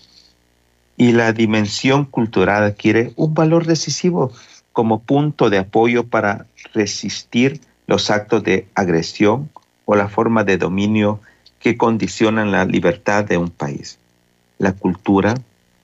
Y 0.98 1.14
la 1.14 1.32
dimensión 1.34 2.06
cultural 2.06 2.64
adquiere 2.64 3.14
un 3.16 3.34
valor 3.34 3.66
decisivo 3.66 4.32
como 4.74 5.00
punto 5.00 5.50
de 5.50 5.58
apoyo 5.58 6.08
para 6.08 6.46
resistir 6.74 7.62
los 7.88 8.10
actos 8.10 8.44
de 8.44 8.68
agresión 8.76 9.50
o 9.86 9.96
la 9.96 10.08
forma 10.08 10.44
de 10.44 10.58
dominio 10.58 11.20
que 11.62 11.78
condicionan 11.78 12.52
la 12.52 12.66
libertad 12.66 13.24
de 13.24 13.38
un 13.38 13.50
país. 13.50 14.00
La 14.58 14.74
cultura 14.74 15.36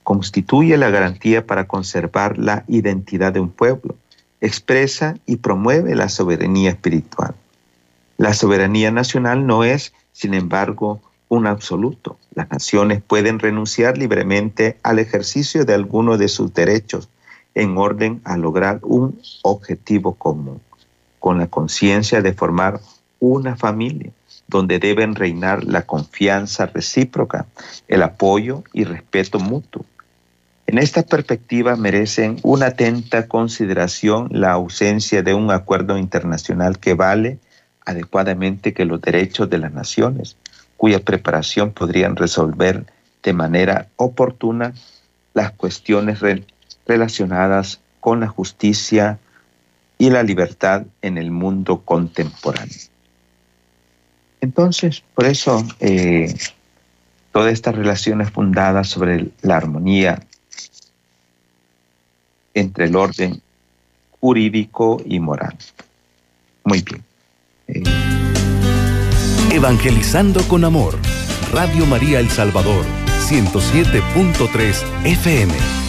constituye 0.03 0.77
la 0.77 0.89
garantía 0.89 1.45
para 1.45 1.67
conservar 1.67 2.37
la 2.37 2.63
identidad 2.67 3.31
de 3.33 3.39
un 3.39 3.49
pueblo, 3.49 3.95
expresa 4.41 5.15
y 5.25 5.37
promueve 5.37 5.95
la 5.95 6.09
soberanía 6.09 6.71
espiritual. 6.71 7.35
La 8.17 8.33
soberanía 8.33 8.91
nacional 8.91 9.45
no 9.45 9.63
es, 9.63 9.93
sin 10.13 10.33
embargo, 10.33 11.01
un 11.29 11.45
absoluto. 11.45 12.17
Las 12.33 12.49
naciones 12.49 13.01
pueden 13.01 13.39
renunciar 13.39 13.97
libremente 13.97 14.77
al 14.81 14.97
ejercicio 14.97 15.65
de 15.65 15.73
alguno 15.73 16.17
de 16.17 16.27
sus 16.27 16.53
derechos, 16.53 17.09
en 17.53 17.77
orden 17.77 18.21
a 18.23 18.37
lograr 18.37 18.79
un 18.83 19.19
objetivo 19.43 20.13
común, 20.13 20.61
con 21.19 21.39
la 21.39 21.47
conciencia 21.47 22.21
de 22.21 22.33
formar 22.33 22.79
una 23.19 23.55
familia 23.55 24.11
donde 24.47 24.79
deben 24.79 25.15
reinar 25.15 25.63
la 25.63 25.83
confianza 25.83 26.65
recíproca, 26.65 27.45
el 27.87 28.01
apoyo 28.03 28.63
y 28.73 28.83
respeto 28.83 29.39
mutuo. 29.39 29.85
En 30.67 30.77
esta 30.77 31.03
perspectiva 31.03 31.75
merecen 31.75 32.39
una 32.43 32.67
atenta 32.67 33.27
consideración 33.27 34.27
la 34.31 34.51
ausencia 34.51 35.23
de 35.23 35.33
un 35.33 35.49
acuerdo 35.51 35.97
internacional 35.97 36.79
que 36.79 36.93
vale 36.93 37.39
adecuadamente 37.85 38.73
que 38.73 38.83
los 38.83 39.01
derechos 39.01 39.49
de 39.49 39.59
las 39.59 39.71
naciones, 39.71 40.35
cuya 40.75 40.99
preparación 40.99 41.71
podrían 41.71 42.17
resolver 42.17 42.85
de 43.23 43.33
manera 43.33 43.87
oportuna 43.95 44.73
las 45.33 45.51
cuestiones 45.51 46.19
relacionadas 46.85 47.79
con 48.01 48.19
la 48.19 48.27
justicia 48.27 49.19
y 49.97 50.09
la 50.09 50.23
libertad 50.23 50.83
en 51.01 51.17
el 51.17 51.31
mundo 51.31 51.81
contemporáneo. 51.83 52.96
Entonces, 54.41 55.03
por 55.15 55.25
eso, 55.25 55.65
eh, 55.79 56.33
todas 57.31 57.53
estas 57.53 57.75
relaciones 57.75 58.31
fundadas 58.31 58.87
sobre 58.87 59.29
la 59.41 59.57
armonía 59.57 60.23
entre 62.53 62.85
el 62.85 62.95
orden 62.95 63.41
jurídico 64.19 65.01
y 65.05 65.19
moral. 65.19 65.55
Muy 66.63 66.81
bien. 66.81 67.03
Eh, 67.67 67.83
Evangelizando 69.51 70.41
con 70.47 70.65
Amor, 70.65 70.95
Radio 71.51 71.85
María 71.85 72.19
El 72.19 72.29
Salvador, 72.29 72.85
107.3 73.27 74.83
FM. 75.05 75.86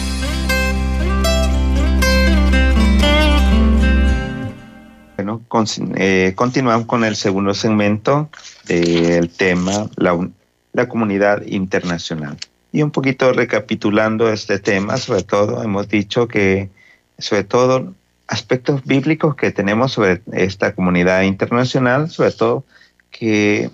Eh, 5.95 6.33
continuamos 6.35 6.85
con 6.85 7.03
el 7.03 7.15
segundo 7.15 7.55
segmento 7.55 8.29
del 8.67 9.29
tema, 9.29 9.89
la, 9.95 10.29
la 10.73 10.87
comunidad 10.87 11.41
internacional. 11.47 12.37
Y 12.71 12.83
un 12.83 12.91
poquito 12.91 13.33
recapitulando 13.33 14.31
este 14.31 14.59
tema, 14.59 14.97
sobre 14.97 15.23
todo 15.23 15.63
hemos 15.63 15.89
dicho 15.89 16.27
que, 16.27 16.69
sobre 17.17 17.43
todo, 17.43 17.93
aspectos 18.27 18.83
bíblicos 18.85 19.35
que 19.35 19.51
tenemos 19.51 19.93
sobre 19.93 20.21
esta 20.33 20.75
comunidad 20.75 21.23
internacional, 21.23 22.11
sobre 22.11 22.31
todo 22.31 22.63
que 23.09 23.71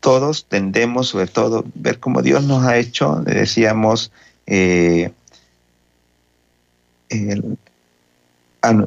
todos 0.00 0.46
tendemos, 0.46 1.08
sobre 1.08 1.28
todo, 1.28 1.64
ver 1.74 2.00
cómo 2.00 2.20
Dios 2.20 2.42
nos 2.44 2.64
ha 2.64 2.78
hecho, 2.78 3.22
decíamos, 3.24 4.10
eh, 4.46 5.12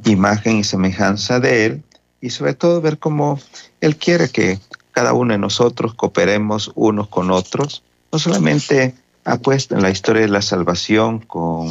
imagen 0.04 0.58
y 0.58 0.64
semejanza 0.66 1.40
de 1.40 1.66
Él, 1.66 1.84
y 2.22 2.30
sobre 2.32 2.54
todo 2.54 2.82
ver 2.82 2.98
cómo 3.00 3.40
Él 3.82 3.96
quiere 3.98 4.30
que 4.30 4.60
cada 4.92 5.14
uno 5.14 5.34
de 5.34 5.40
nosotros 5.40 5.94
cooperemos 5.94 6.72
unos 6.76 7.08
con 7.08 7.32
otros, 7.32 7.84
no 8.12 8.20
solamente 8.20 8.96
ha 9.26 9.40
en 9.70 9.82
la 9.82 9.90
historia 9.90 10.24
de 10.24 10.28
la 10.30 10.42
salvación 10.42 11.20
con 11.20 11.70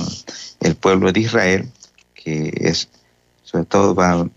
el 0.60 0.76
pueblo 0.76 1.12
de 1.12 1.20
Israel, 1.20 1.68
que 2.14 2.52
es, 2.54 2.88
sobre 3.42 3.64
todo 3.64 3.94
va 3.94 4.28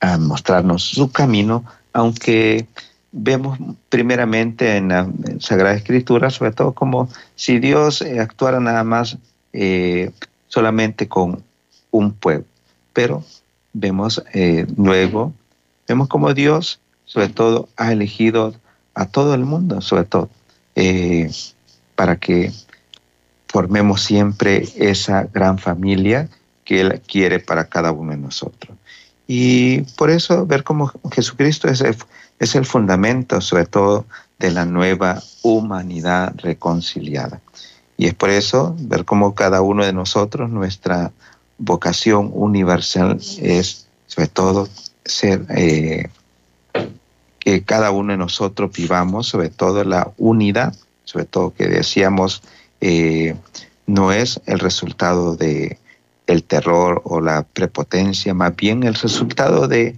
a 0.00 0.18
mostrarnos 0.18 0.82
su 0.82 1.12
camino, 1.12 1.64
aunque 1.92 2.66
vemos 3.12 3.58
primeramente 3.88 4.76
en 4.76 4.88
la 4.88 5.08
Sagrada 5.40 5.74
Escritura, 5.74 6.30
sobre 6.30 6.52
todo 6.52 6.72
como 6.72 7.08
si 7.34 7.58
Dios 7.58 8.02
eh, 8.02 8.20
actuara 8.20 8.60
nada 8.60 8.84
más 8.84 9.18
eh, 9.52 10.10
solamente 10.48 11.08
con 11.08 11.42
un 11.90 12.12
pueblo. 12.12 12.46
Pero 12.92 13.24
vemos 13.72 14.22
eh, 14.34 14.66
luego, 14.76 15.32
vemos 15.86 16.08
como 16.08 16.34
Dios, 16.34 16.80
sobre 17.04 17.28
todo, 17.28 17.68
ha 17.76 17.92
elegido 17.92 18.54
a 18.94 19.06
todo 19.06 19.34
el 19.34 19.44
mundo, 19.44 19.80
sobre 19.80 20.04
todo, 20.04 20.30
para 21.94 22.16
que 22.16 22.52
formemos 23.48 24.02
siempre 24.02 24.68
esa 24.76 25.24
gran 25.24 25.58
familia 25.58 26.28
que 26.64 26.80
Él 26.80 27.02
quiere 27.06 27.40
para 27.40 27.68
cada 27.68 27.92
uno 27.92 28.12
de 28.12 28.16
nosotros. 28.16 28.76
Y 29.26 29.82
por 29.96 30.10
eso 30.10 30.46
ver 30.46 30.64
cómo 30.64 30.92
Jesucristo 31.12 31.68
es 31.68 31.80
el, 31.80 31.96
es 32.38 32.54
el 32.54 32.64
fundamento, 32.64 33.40
sobre 33.40 33.66
todo, 33.66 34.06
de 34.38 34.50
la 34.50 34.64
nueva 34.64 35.22
humanidad 35.42 36.34
reconciliada. 36.38 37.40
Y 37.96 38.06
es 38.06 38.14
por 38.14 38.30
eso 38.30 38.74
ver 38.78 39.04
cómo 39.04 39.34
cada 39.34 39.60
uno 39.60 39.84
de 39.84 39.92
nosotros, 39.92 40.48
nuestra 40.48 41.12
vocación 41.60 42.30
universal 42.32 43.18
es, 43.40 43.86
sobre 44.06 44.28
todo, 44.28 44.68
ser 45.04 45.46
eh, 45.50 46.08
que 47.38 47.62
cada 47.62 47.90
uno 47.90 48.12
de 48.12 48.18
nosotros 48.18 48.72
vivamos, 48.72 49.28
sobre 49.28 49.50
todo, 49.50 49.84
la 49.84 50.10
unidad, 50.16 50.74
sobre 51.04 51.26
todo 51.26 51.54
que 51.54 51.68
decíamos, 51.68 52.42
eh, 52.80 53.36
no 53.86 54.12
es 54.12 54.40
el 54.46 54.58
resultado 54.58 55.36
de 55.36 55.78
el 56.26 56.44
terror 56.44 57.02
o 57.04 57.20
la 57.20 57.42
prepotencia, 57.42 58.34
más 58.34 58.54
bien 58.54 58.84
el 58.84 58.94
resultado 58.94 59.66
de, 59.68 59.96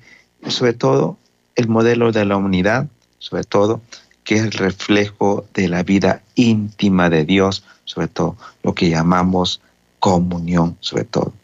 sobre 0.48 0.72
todo, 0.72 1.18
el 1.57 1.68
modelo 1.68 2.11
de 2.11 2.25
la 2.25 2.37
unidad, 2.37 2.88
sobre 3.18 3.44
todo, 3.44 3.83
que 4.25 4.37
es 4.37 4.42
el 4.42 4.53
reflejo 4.53 5.44
de 5.53 5.68
la 5.68 5.83
vida 5.83 6.22
íntima 6.35 7.11
de 7.11 7.25
Dios, 7.25 7.64
sobre 7.85 8.09
todo 8.09 8.37
lo 8.62 8.75
que 8.75 8.88
llamamos 8.88 9.61
comunión, 9.98 10.77
sobre 10.81 11.05
todo. 11.05 11.35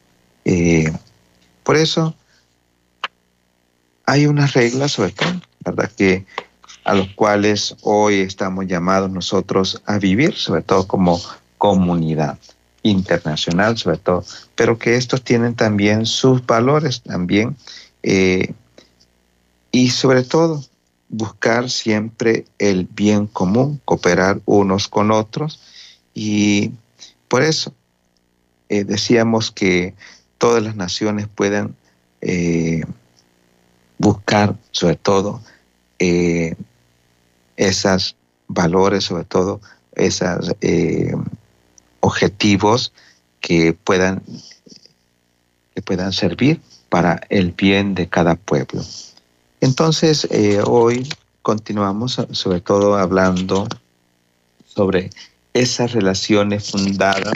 Eh, 0.50 0.90
por 1.62 1.76
eso 1.76 2.14
hay 4.06 4.26
unas 4.26 4.54
reglas, 4.54 4.92
sobre 4.92 5.12
todo, 5.12 5.42
¿verdad? 5.62 5.92
Que 5.94 6.24
a 6.84 6.94
los 6.94 7.08
cuales 7.08 7.76
hoy 7.82 8.20
estamos 8.20 8.66
llamados 8.66 9.10
nosotros 9.10 9.82
a 9.84 9.98
vivir, 9.98 10.34
sobre 10.34 10.62
todo 10.62 10.86
como 10.88 11.20
comunidad 11.58 12.38
internacional 12.82 13.76
sobre 13.76 13.98
todo, 13.98 14.24
pero 14.54 14.78
que 14.78 14.96
estos 14.96 15.22
tienen 15.22 15.54
también 15.54 16.06
sus 16.06 16.46
valores 16.46 17.02
también 17.02 17.56
eh, 18.02 18.54
y 19.70 19.90
sobre 19.90 20.22
todo 20.22 20.64
buscar 21.10 21.68
siempre 21.68 22.46
el 22.58 22.86
bien 22.86 23.26
común, 23.26 23.82
cooperar 23.84 24.40
unos 24.46 24.88
con 24.88 25.10
otros 25.10 25.60
y 26.14 26.70
por 27.26 27.42
eso 27.42 27.74
eh, 28.70 28.84
decíamos 28.84 29.50
que 29.50 29.94
todas 30.38 30.62
las 30.62 30.76
naciones 30.76 31.28
puedan 31.28 31.76
eh, 32.20 32.82
buscar 33.98 34.56
sobre 34.70 34.96
todo 34.96 35.42
esas 37.56 38.14
valores, 38.46 39.04
sobre 39.04 39.24
todo 39.24 39.60
esas 39.96 40.54
objetivos 42.00 42.92
que 43.40 43.72
puedan, 43.72 44.22
que 45.74 45.82
puedan 45.82 46.12
servir 46.12 46.60
para 46.88 47.20
el 47.28 47.52
bien 47.52 47.94
de 47.94 48.08
cada 48.08 48.36
pueblo. 48.36 48.82
Entonces, 49.60 50.26
eh, 50.30 50.60
hoy 50.64 51.08
continuamos 51.42 52.20
sobre 52.32 52.60
todo 52.60 52.96
hablando 52.96 53.68
sobre 54.66 55.10
esas 55.52 55.92
relaciones 55.92 56.70
fundadas 56.70 57.32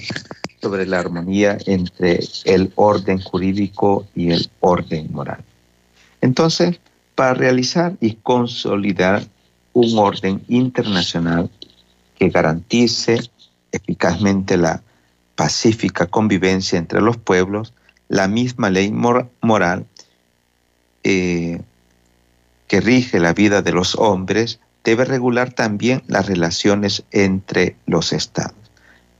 sobre 0.62 0.86
la 0.86 1.00
armonía 1.00 1.58
entre 1.66 2.20
el 2.44 2.72
orden 2.76 3.20
jurídico 3.20 4.06
y 4.14 4.30
el 4.30 4.48
orden 4.60 5.12
moral. 5.12 5.42
Entonces, 6.20 6.78
para 7.16 7.34
realizar 7.34 7.96
y 8.00 8.14
consolidar 8.14 9.24
un 9.72 9.98
orden 9.98 10.42
internacional 10.48 11.50
que 12.16 12.28
garantice 12.28 13.20
eficazmente 13.72 14.56
la 14.56 14.82
pacífica 15.34 16.06
convivencia 16.06 16.78
entre 16.78 17.00
los 17.00 17.16
pueblos, 17.16 17.74
la 18.08 18.28
misma 18.28 18.70
ley 18.70 18.92
moral 18.92 19.86
eh, 21.02 21.60
que 22.68 22.80
rige 22.80 23.18
la 23.18 23.32
vida 23.32 23.62
de 23.62 23.72
los 23.72 23.96
hombres 23.96 24.60
debe 24.84 25.04
regular 25.04 25.52
también 25.52 26.02
las 26.06 26.26
relaciones 26.26 27.04
entre 27.10 27.76
los 27.86 28.12
estados. 28.12 28.54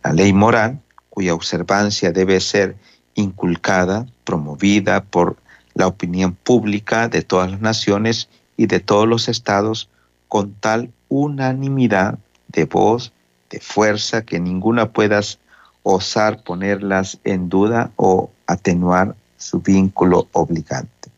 La 0.04 0.12
ley 0.12 0.32
moral, 0.32 0.80
cuya 1.12 1.34
observancia 1.34 2.10
debe 2.10 2.40
ser 2.40 2.74
inculcada, 3.14 4.06
promovida 4.24 5.04
por 5.04 5.36
la 5.74 5.86
opinión 5.86 6.34
pública 6.34 7.08
de 7.08 7.20
todas 7.20 7.50
las 7.50 7.60
naciones 7.60 8.30
y 8.56 8.64
de 8.64 8.80
todos 8.80 9.06
los 9.06 9.28
estados 9.28 9.90
con 10.28 10.54
tal 10.54 10.90
unanimidad 11.10 12.18
de 12.48 12.64
voz 12.64 13.12
de 13.50 13.60
fuerza 13.60 14.22
que 14.22 14.40
ninguna 14.40 14.92
puedas 14.92 15.38
osar 15.82 16.42
ponerlas 16.42 17.18
en 17.24 17.50
duda 17.50 17.90
o 17.96 18.30
atenuar 18.46 19.14
su 19.36 19.60
vínculo 19.60 20.28
obligante. 20.32 21.10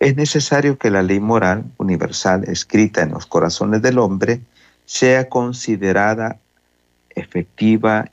Es 0.00 0.16
necesario 0.16 0.78
que 0.78 0.90
la 0.90 1.02
ley 1.02 1.20
moral 1.20 1.64
universal 1.76 2.44
escrita 2.44 3.02
en 3.02 3.10
los 3.10 3.26
corazones 3.26 3.82
del 3.82 3.98
hombre 3.98 4.40
sea 4.86 5.28
considerada 5.28 6.38
efectiva 7.10 8.10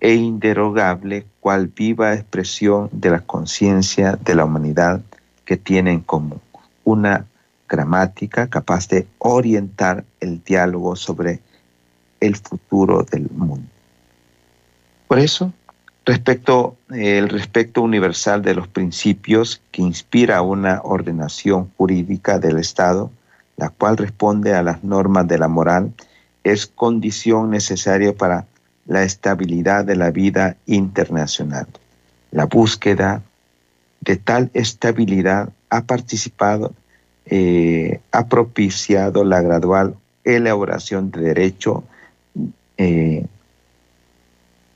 e 0.00 0.14
inderogable 0.14 1.26
cual 1.40 1.68
viva 1.68 2.14
expresión 2.14 2.88
de 2.92 3.10
la 3.10 3.20
conciencia 3.20 4.16
de 4.16 4.34
la 4.34 4.44
humanidad 4.44 5.00
que 5.44 5.56
tiene 5.56 5.92
en 5.92 6.00
común. 6.00 6.40
Una 6.84 7.26
gramática 7.68 8.48
capaz 8.48 8.88
de 8.88 9.06
orientar 9.18 10.04
el 10.20 10.42
diálogo 10.42 10.96
sobre 10.96 11.40
el 12.20 12.36
futuro 12.36 13.02
del 13.02 13.28
mundo. 13.30 13.68
Por 15.06 15.18
eso, 15.18 15.52
respecto 16.04 16.76
el 16.90 17.28
respeto 17.28 17.82
universal 17.82 18.42
de 18.42 18.54
los 18.54 18.68
principios 18.68 19.62
que 19.70 19.82
inspira 19.82 20.42
una 20.42 20.80
ordenación 20.82 21.70
jurídica 21.76 22.38
del 22.38 22.58
Estado, 22.58 23.10
la 23.56 23.70
cual 23.70 23.96
responde 23.96 24.54
a 24.54 24.62
las 24.62 24.84
normas 24.84 25.26
de 25.28 25.38
la 25.38 25.48
moral, 25.48 25.92
es 26.44 26.66
condición 26.66 27.50
necesaria 27.50 28.14
para 28.14 28.46
la 28.88 29.04
estabilidad 29.04 29.84
de 29.84 29.94
la 29.94 30.10
vida 30.10 30.56
internacional. 30.66 31.66
La 32.32 32.46
búsqueda 32.46 33.22
de 34.00 34.16
tal 34.16 34.50
estabilidad 34.54 35.50
ha 35.68 35.82
participado, 35.82 36.72
eh, 37.26 38.00
ha 38.12 38.26
propiciado 38.26 39.24
la 39.24 39.42
gradual 39.42 39.94
elaboración 40.24 41.10
de 41.10 41.20
derecho, 41.20 41.84
eh, 42.78 43.26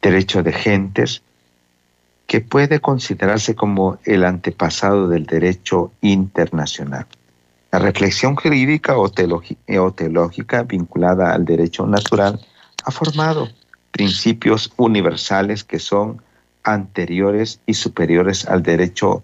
derecho 0.03 0.43
de 0.43 0.53
gentes, 0.53 1.23
que 2.27 2.41
puede 2.41 2.81
considerarse 2.81 3.55
como 3.55 3.99
el 4.05 4.25
antepasado 4.25 5.09
del 5.09 5.25
derecho 5.25 5.91
internacional. 6.03 7.07
La 7.71 7.79
reflexión 7.79 8.37
jurídica 8.37 8.99
o 8.99 9.11
teológica 9.11 10.63
vinculada 10.65 11.33
al 11.33 11.47
derecho 11.47 11.87
natural 11.87 12.39
ha 12.85 12.91
formado 12.91 13.49
principios 13.93 14.73
universales 14.77 15.63
que 15.63 15.79
son 15.79 16.21
anteriores 16.65 17.61
y 17.67 17.75
superiores 17.75 18.49
al 18.49 18.63
derecho 18.63 19.23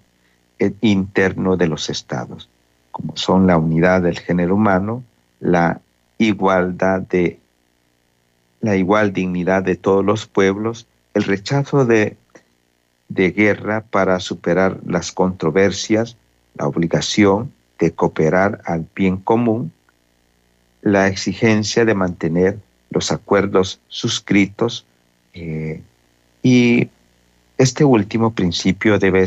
interno 0.81 1.57
de 1.57 1.69
los 1.69 1.89
estados, 1.91 2.49
como 2.93 3.17
son 3.17 3.47
la 3.47 3.57
unidad 3.57 4.03
del 4.03 4.19
género 4.19 4.55
humano, 4.55 5.03
la 5.41 5.81
igualdad 6.19 7.01
de 7.01 7.39
la 8.61 8.77
igual 8.77 9.13
dignidad 9.13 9.63
de 9.63 9.77
todos 9.77 10.05
los 10.05 10.27
pueblos, 10.27 10.87
el 11.15 11.25
rechazo 11.25 11.85
de, 11.85 12.17
de 13.09 13.31
guerra 13.31 13.85
para 13.89 14.19
superar 14.21 14.81
las 14.85 15.13
controversias, 15.13 16.17
la 16.55 16.67
obligación 16.67 17.53
de 17.79 17.93
cooperar 17.93 18.61
al 18.65 18.87
bien 18.95 19.17
común, 19.17 19.73
la 20.83 21.07
exigencia 21.07 21.85
de 21.85 21.95
mantener 21.95 22.59
los 22.99 23.13
acuerdos 23.13 23.81
suscritos 23.87 24.85
eh, 25.33 25.81
y 26.43 26.89
este 27.57 27.85
último 27.85 28.33
principio 28.33 28.99
debe, 28.99 29.25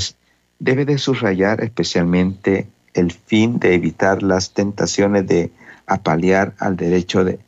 debe 0.59 0.83
de 0.83 0.97
subrayar 0.97 1.63
especialmente 1.63 2.67
el 2.93 3.13
fin 3.13 3.59
de 3.59 3.75
evitar 3.75 4.23
las 4.23 4.51
tentaciones 4.51 5.25
de 5.25 5.51
apalear 5.87 6.53
al 6.59 6.75
derecho 6.75 7.23
de, 7.23 7.39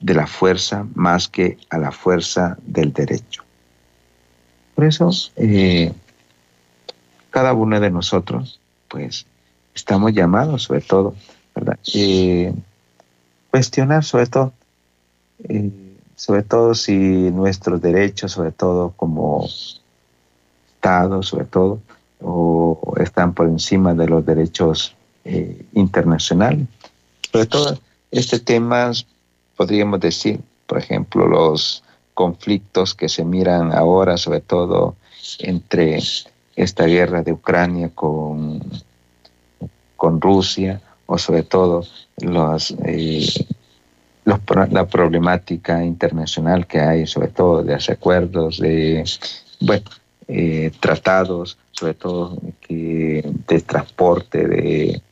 de 0.00 0.14
la 0.14 0.26
fuerza 0.26 0.84
más 0.96 1.28
que 1.28 1.58
a 1.70 1.78
la 1.78 1.92
fuerza 1.92 2.58
del 2.66 2.92
derecho. 2.92 3.44
Por 4.74 4.84
eso, 4.84 5.10
eh, 5.36 5.92
cada 7.30 7.52
uno 7.52 7.78
de 7.78 7.90
nosotros, 7.90 8.58
pues, 8.88 9.26
estamos 9.76 10.12
llamados, 10.12 10.64
sobre 10.64 10.80
todo, 10.80 11.14
¿verdad? 11.54 11.78
Eh, 11.94 12.52
cuestionar, 13.50 14.02
sobre 14.02 14.26
todo, 14.26 14.52
eh, 15.44 15.70
sobre 16.16 16.42
todo 16.42 16.74
si 16.74 16.96
nuestros 17.30 17.80
derechos, 17.80 18.32
sobre 18.32 18.52
todo 18.52 18.92
como 18.96 19.46
Estado, 20.74 21.22
sobre 21.22 21.44
todo, 21.44 21.80
están 23.00 23.34
por 23.34 23.46
encima 23.46 23.94
de 23.94 24.08
los 24.08 24.26
derechos 24.26 24.94
eh, 25.24 25.64
internacionales. 25.74 26.66
Sobre 27.30 27.46
todo, 27.46 27.78
este 28.10 28.40
tema, 28.40 28.90
podríamos 29.56 30.00
decir, 30.00 30.40
por 30.66 30.78
ejemplo, 30.78 31.26
los 31.26 31.84
conflictos 32.14 32.94
que 32.94 33.08
se 33.08 33.24
miran 33.24 33.72
ahora, 33.72 34.16
sobre 34.16 34.40
todo 34.40 34.96
entre 35.38 36.00
esta 36.56 36.84
guerra 36.86 37.22
de 37.22 37.32
Ucrania 37.32 37.90
con, 37.94 38.60
con 39.96 40.20
Rusia, 40.20 40.80
o 41.06 41.16
sobre 41.16 41.42
todo 41.42 41.84
los, 42.20 42.72
eh, 42.84 43.26
la 44.28 44.86
problemática 44.86 45.82
internacional 45.82 46.66
que 46.66 46.80
hay, 46.80 47.06
sobre 47.06 47.28
todo 47.28 47.62
de 47.62 47.74
acuerdos, 47.74 48.58
de 48.58 49.04
bueno, 49.60 49.84
eh, 50.26 50.70
tratados, 50.80 51.56
sobre 51.72 51.94
todo 51.94 52.38
de 52.68 53.62
transporte, 53.66 54.46
de 54.46 55.02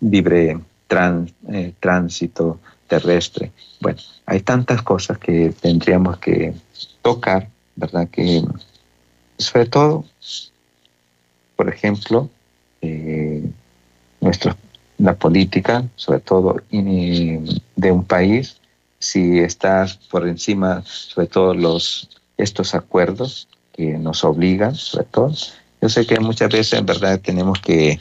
libre 0.00 0.58
eh, 0.88 1.72
tránsito 1.78 2.60
terrestre. 2.86 3.52
Bueno, 3.80 3.98
hay 4.24 4.40
tantas 4.40 4.82
cosas 4.82 5.18
que 5.18 5.52
tendríamos 5.60 6.18
que 6.18 6.54
tocar, 7.02 7.48
¿verdad? 7.74 8.08
Que 8.08 8.42
sobre 9.36 9.66
todo, 9.66 10.04
por 11.56 11.68
ejemplo, 11.68 12.30
eh, 12.80 13.44
nuestros 14.20 14.54
la 14.98 15.14
política, 15.14 15.84
sobre 15.96 16.20
todo 16.20 16.56
de 16.70 17.92
un 17.92 18.04
país, 18.04 18.60
si 18.98 19.38
estás 19.38 19.96
por 19.96 20.26
encima, 20.26 20.82
sobre 20.84 21.28
todo 21.28 21.54
los 21.54 22.08
estos 22.36 22.74
acuerdos 22.74 23.48
que 23.72 23.98
nos 23.98 24.24
obligan, 24.24 24.74
sobre 24.74 25.04
todo. 25.06 25.32
Yo 25.80 25.88
sé 25.88 26.06
que 26.06 26.18
muchas 26.20 26.50
veces 26.50 26.78
en 26.78 26.86
verdad 26.86 27.20
tenemos 27.20 27.60
que, 27.60 27.98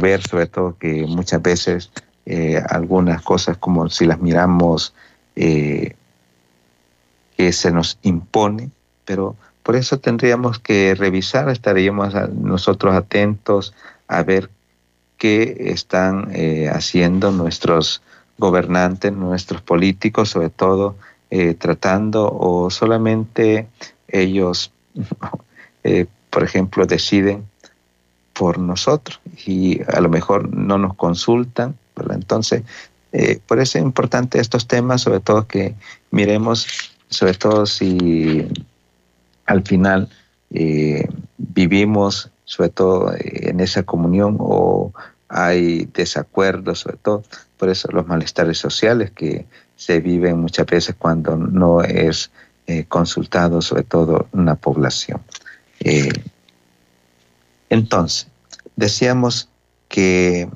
ver, 0.00 0.22
sobre 0.22 0.46
todo 0.46 0.76
que 0.78 1.06
muchas 1.06 1.40
veces 1.42 1.90
eh, 2.26 2.62
algunas 2.68 3.22
cosas 3.22 3.56
como 3.56 3.88
si 3.88 4.06
las 4.06 4.20
miramos 4.20 4.92
eh, 5.36 5.94
que 7.36 7.52
se 7.52 7.72
nos 7.72 7.98
impone, 8.02 8.70
pero 9.04 9.36
por 9.62 9.76
eso 9.76 9.98
tendríamos 9.98 10.58
que 10.58 10.94
revisar, 10.94 11.48
estaríamos 11.48 12.14
nosotros 12.34 12.94
atentos 12.94 13.74
a 14.06 14.22
ver 14.22 14.50
que 15.24 15.70
están 15.70 16.32
eh, 16.34 16.68
haciendo 16.70 17.30
nuestros 17.30 18.02
gobernantes, 18.36 19.10
nuestros 19.10 19.62
políticos, 19.62 20.28
sobre 20.28 20.50
todo 20.50 20.96
eh, 21.30 21.54
tratando 21.54 22.30
o 22.30 22.68
solamente 22.68 23.66
ellos, 24.06 24.70
eh, 25.82 26.04
por 26.28 26.42
ejemplo, 26.44 26.84
deciden 26.84 27.46
por 28.34 28.58
nosotros 28.58 29.18
y 29.46 29.80
a 29.90 30.02
lo 30.02 30.10
mejor 30.10 30.54
no 30.54 30.76
nos 30.76 30.94
consultan, 30.94 31.74
Entonces, 32.10 32.62
por 33.46 33.60
eso 33.60 33.78
es 33.78 33.84
importante 33.84 34.38
estos 34.40 34.66
temas, 34.66 35.00
sobre 35.00 35.20
todo 35.20 35.46
que 35.46 35.74
miremos, 36.10 36.66
sobre 37.08 37.32
todo 37.32 37.64
si 37.64 38.46
al 39.46 39.62
final 39.62 40.10
vivimos 41.38 42.30
sobre 42.44 42.68
todo 42.68 43.12
en 43.18 43.60
esa 43.60 43.84
comunión 43.84 44.36
o 44.38 44.92
hay 45.34 45.86
desacuerdos, 45.92 46.80
sobre 46.80 46.96
todo 46.98 47.24
por 47.58 47.68
eso 47.68 47.88
los 47.90 48.06
malestares 48.06 48.58
sociales 48.58 49.10
que 49.10 49.46
se 49.76 50.00
viven 50.00 50.38
muchas 50.38 50.66
veces 50.66 50.94
cuando 50.96 51.36
no 51.36 51.82
es 51.82 52.30
eh, 52.66 52.84
consultado 52.84 53.60
sobre 53.60 53.82
todo 53.82 54.28
una 54.32 54.54
población. 54.54 55.20
Eh, 55.80 56.08
entonces, 57.68 58.28
decíamos 58.76 59.48
que 59.88 60.48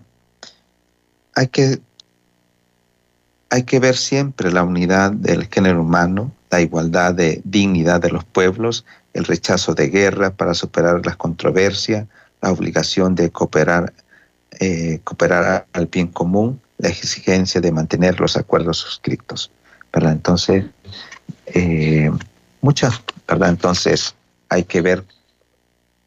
hay 1.34 1.48
que 1.48 1.80
hay 3.50 3.62
que 3.62 3.80
ver 3.80 3.96
siempre 3.96 4.52
la 4.52 4.62
unidad 4.62 5.10
del 5.12 5.46
género 5.46 5.80
humano, 5.82 6.32
la 6.50 6.60
igualdad 6.60 7.14
de 7.14 7.40
dignidad 7.44 8.00
de 8.00 8.10
los 8.10 8.24
pueblos, 8.24 8.84
el 9.14 9.24
rechazo 9.24 9.74
de 9.74 9.88
guerra 9.88 10.30
para 10.30 10.54
superar 10.54 11.04
las 11.04 11.16
controversias, 11.16 12.06
la 12.42 12.52
obligación 12.52 13.14
de 13.14 13.30
cooperar, 13.30 13.92
eh, 14.58 15.00
cooperar 15.04 15.66
al 15.72 15.86
bien 15.86 16.08
común, 16.08 16.60
la 16.78 16.88
exigencia 16.88 17.60
de 17.60 17.72
mantener 17.72 18.20
los 18.20 18.36
acuerdos 18.36 18.78
suscritos. 18.78 19.50
¿verdad? 19.92 20.12
Entonces, 20.12 20.64
eh, 21.46 22.10
muchas, 22.60 23.00
¿verdad? 23.26 23.50
Entonces, 23.50 24.14
hay 24.48 24.64
que 24.64 24.80
ver 24.80 25.04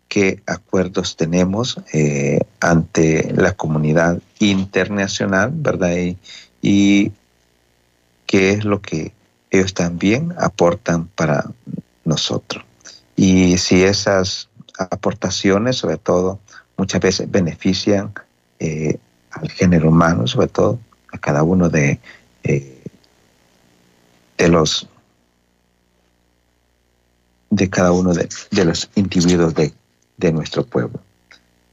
qué 0.07 0.41
acuerdos 0.45 1.15
tenemos 1.15 1.77
eh, 1.93 2.39
ante 2.59 3.31
la 3.33 3.53
comunidad 3.53 4.19
internacional, 4.39 5.51
¿verdad? 5.53 5.95
y 6.61 7.11
qué 8.25 8.51
es 8.51 8.65
lo 8.65 8.81
que 8.81 9.13
ellos 9.49 9.73
también 9.73 10.33
aportan 10.37 11.07
para 11.07 11.51
nosotros. 12.05 12.63
Y 13.15 13.57
si 13.57 13.83
esas 13.83 14.49
aportaciones, 14.77 15.77
sobre 15.77 15.97
todo, 15.97 16.39
muchas 16.77 17.01
veces 17.01 17.29
benefician 17.29 18.13
eh, 18.61 18.99
al 19.31 19.49
género 19.49 19.89
humano, 19.89 20.27
sobre 20.27 20.47
todo 20.47 20.77
a 21.11 21.17
cada 21.17 21.41
uno 21.41 21.67
de, 21.67 21.99
eh, 22.43 22.83
de 24.37 24.47
los 24.49 24.87
de 27.49 27.69
cada 27.71 27.91
uno 27.91 28.13
de, 28.13 28.29
los 28.63 28.89
individuos 28.93 29.55
de, 29.55 29.73
nuestro 30.31 30.63
pueblo. 30.63 31.01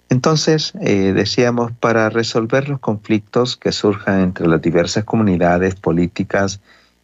Entonces, 0.09 0.73
eh, 0.81 1.13
decíamos, 1.15 1.73
para 1.73 2.09
resolver 2.09 2.71
los 2.71 2.81
conflictos 2.81 3.59
que 3.59 3.71
surjan 3.71 4.21
entre 4.23 4.49
las 4.49 4.63
diversas 4.63 5.05
comunidades 5.05 5.75
políticas 5.75 6.61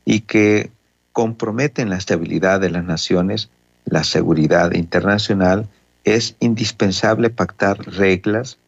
y 0.07 0.21
que 0.21 0.71
comprometen 1.13 1.91
la 1.91 1.99
estabilidad 1.99 2.59
de 2.59 2.71
las 2.71 2.85
naciones, 2.85 3.51
la 3.85 4.03
seguridad 4.03 4.73
internacional, 4.73 5.69
es 6.05 6.37
indispensable 6.41 7.29
pactar 7.29 7.79
reglas 7.87 8.59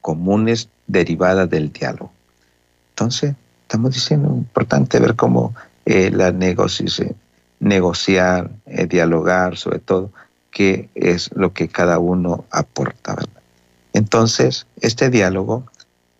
comunes 0.00 0.68
derivadas 0.86 1.48
del 1.48 1.72
diálogo. 1.72 2.12
Entonces, 2.90 3.34
estamos 3.62 3.94
diciendo, 3.94 4.28
importante 4.28 4.98
ver 4.98 5.16
cómo 5.16 5.54
eh, 5.86 6.10
la 6.10 6.32
negociación, 6.32 7.16
negociar, 7.60 8.50
eh, 8.66 8.86
dialogar, 8.86 9.56
sobre 9.56 9.78
todo, 9.78 10.10
qué 10.50 10.88
es 10.94 11.30
lo 11.34 11.52
que 11.52 11.68
cada 11.68 11.98
uno 11.98 12.44
aporta. 12.50 13.16
Entonces, 13.92 14.66
este 14.80 15.10
diálogo, 15.10 15.66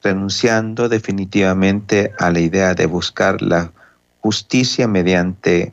renunciando 0.02 0.88
definitivamente 0.88 2.12
a 2.18 2.30
la 2.30 2.40
idea 2.40 2.74
de 2.74 2.86
buscar 2.86 3.42
la 3.42 3.72
justicia 4.20 4.86
mediante 4.88 5.72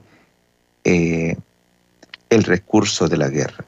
eh, 0.83 1.37
el 2.29 2.43
recurso 2.43 3.07
de 3.07 3.17
la 3.17 3.29
guerra, 3.29 3.65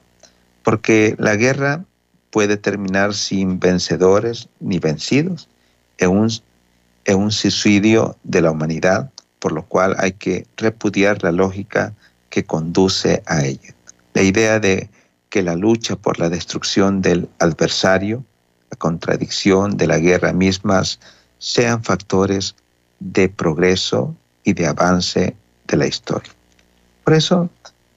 porque 0.62 1.14
la 1.18 1.36
guerra 1.36 1.84
puede 2.30 2.56
terminar 2.56 3.14
sin 3.14 3.58
vencedores 3.58 4.48
ni 4.60 4.78
vencidos, 4.78 5.48
en 5.98 6.10
un, 6.10 6.30
en 7.04 7.18
un 7.18 7.30
suicidio 7.30 8.16
de 8.22 8.40
la 8.40 8.50
humanidad 8.50 9.10
por 9.40 9.52
lo 9.52 9.64
cual 9.64 9.96
hay 9.98 10.12
que 10.12 10.46
repudiar 10.56 11.24
la 11.24 11.32
lógica 11.32 11.94
que 12.28 12.44
conduce 12.44 13.22
a 13.26 13.44
ella. 13.44 13.74
La 14.14 14.22
idea 14.22 14.60
de 14.60 14.88
que 15.30 15.42
la 15.42 15.56
lucha 15.56 15.96
por 15.96 16.20
la 16.20 16.28
destrucción 16.28 17.02
del 17.02 17.28
adversario, 17.40 18.22
la 18.70 18.76
contradicción 18.76 19.76
de 19.76 19.88
la 19.88 19.98
guerra 19.98 20.32
mismas, 20.32 21.00
sean 21.38 21.82
factores 21.82 22.54
de 23.00 23.28
progreso 23.28 24.14
y 24.44 24.52
de 24.52 24.66
avance 24.66 25.34
de 25.66 25.76
la 25.76 25.86
historia. 25.86 26.30
Por 27.02 27.14
eso 27.14 27.48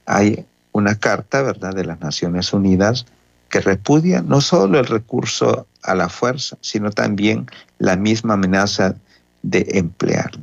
hay 0.06 0.46
una 0.72 0.98
carta, 0.98 1.42
¿verdad?, 1.42 1.74
de 1.74 1.84
las 1.84 2.00
Naciones 2.00 2.52
Unidas 2.52 3.06
que 3.54 3.60
repudia 3.60 4.20
no 4.20 4.40
solo 4.40 4.80
el 4.80 4.86
recurso 4.86 5.68
a 5.84 5.94
la 5.94 6.08
fuerza, 6.08 6.58
sino 6.60 6.90
también 6.90 7.46
la 7.78 7.94
misma 7.94 8.34
amenaza 8.34 8.96
de 9.44 9.64
emplearla. 9.74 10.42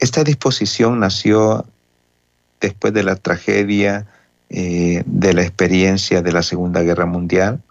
Esta 0.00 0.24
disposición 0.24 0.98
nació 0.98 1.64
después 2.60 2.92
de 2.92 3.04
la 3.04 3.14
tragedia 3.14 4.08
eh, 4.50 5.04
de 5.06 5.32
la 5.32 5.42
experiencia 5.42 6.20
de 6.20 6.32
la 6.32 6.42
Segunda 6.42 6.82
Guerra 6.82 7.06
Mundial. 7.06 7.62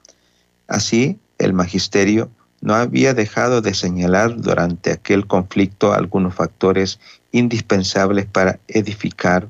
Así, 0.69 1.19
el 1.39 1.51
magisterio 1.51 2.29
no 2.61 2.73
había 2.73 3.13
dejado 3.13 3.59
de 3.59 3.73
señalar 3.73 4.39
durante 4.39 4.93
aquel 4.93 5.27
conflicto 5.27 5.91
algunos 5.91 6.33
factores 6.33 7.01
indispensables 7.33 8.25
para 8.27 8.59
edificar 8.69 9.49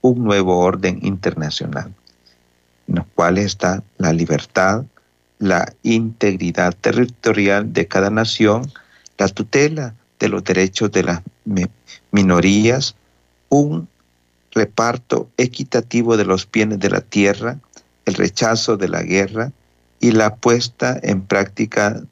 un 0.00 0.22
nuevo 0.22 0.60
orden 0.60 1.00
internacional, 1.02 1.92
en 2.88 2.96
los 2.96 3.06
cuales 3.14 3.46
está 3.46 3.82
la 3.98 4.12
libertad, 4.12 4.84
la 5.38 5.72
integridad 5.82 6.74
territorial 6.80 7.72
de 7.72 7.88
cada 7.88 8.10
nación, 8.10 8.72
la 9.18 9.28
tutela 9.28 9.94
de 10.18 10.28
los 10.28 10.44
derechos 10.44 10.92
de 10.92 11.02
las 11.02 11.20
minorías, 12.12 12.94
un 13.48 13.88
reparto 14.52 15.28
equitativo 15.36 16.16
de 16.16 16.24
los 16.24 16.48
bienes 16.50 16.78
de 16.78 16.90
la 16.90 17.00
tierra, 17.00 17.58
el 18.04 18.14
rechazo 18.14 18.76
de 18.76 18.88
la 18.88 19.02
guerra 19.02 19.52
y 20.00 20.12
la 20.12 20.36
puesta 20.36 20.98
en 21.02 21.22
práctica 21.22 22.02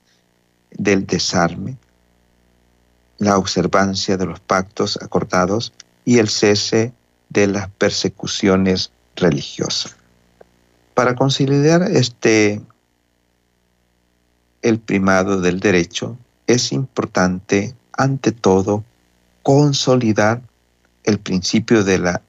del 0.70 1.06
desarme, 1.06 1.76
la 3.18 3.36
observancia 3.36 4.16
de 4.16 4.26
los 4.26 4.40
pactos 4.40 4.98
acordados 5.02 5.72
y 6.04 6.18
el 6.18 6.28
cese 6.28 6.92
de 7.28 7.46
las 7.46 7.68
persecuciones 7.70 8.90
religiosas. 9.16 9.99
Para 11.00 11.14
consolidar 11.14 11.80
este 11.92 12.60
el 14.60 14.78
primado 14.78 15.40
del 15.40 15.58
derecho, 15.58 16.18
es 16.46 16.72
importante 16.72 17.74
ante 17.96 18.32
todo, 18.32 18.84
consolidar 19.42 20.42
el 21.04 21.18
principio 21.18 21.84
de 21.84 22.00
la 22.00 22.20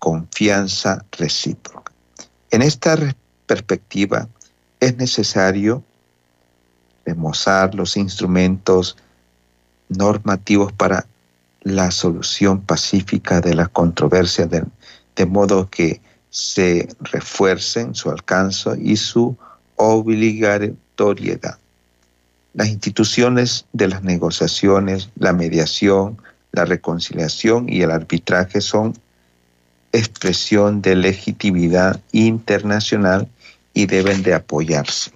confianza 0.00 1.04
recíproca. 1.12 1.92
En 2.50 2.62
esta 2.62 2.98
perspectiva 3.46 4.26
es 4.80 4.96
necesario 4.96 5.84
demostrar 7.04 7.76
los 7.76 7.96
instrumentos 7.96 8.96
normativos 9.88 10.72
para 10.72 11.06
la 11.60 11.92
solución 11.92 12.62
pacífica 12.62 13.40
de 13.40 13.54
la 13.54 13.68
controversia, 13.68 14.46
de, 14.46 14.64
de 15.14 15.26
modo 15.26 15.70
que 15.70 16.00
se 16.30 16.88
refuercen 17.00 17.94
su 17.94 18.10
alcance 18.10 18.70
y 18.80 18.96
su 18.96 19.36
obligatoriedad. 19.76 21.58
Las 22.54 22.68
instituciones 22.68 23.66
de 23.72 23.88
las 23.88 24.02
negociaciones, 24.02 25.10
la 25.16 25.32
mediación, 25.32 26.18
la 26.52 26.64
reconciliación 26.64 27.68
y 27.68 27.82
el 27.82 27.90
arbitraje 27.90 28.60
son 28.60 28.94
expresión 29.92 30.82
de 30.82 30.96
legitimidad 30.96 32.00
internacional 32.12 33.28
y 33.74 33.86
deben 33.86 34.22
de 34.22 34.34
apoyarse 34.34 35.12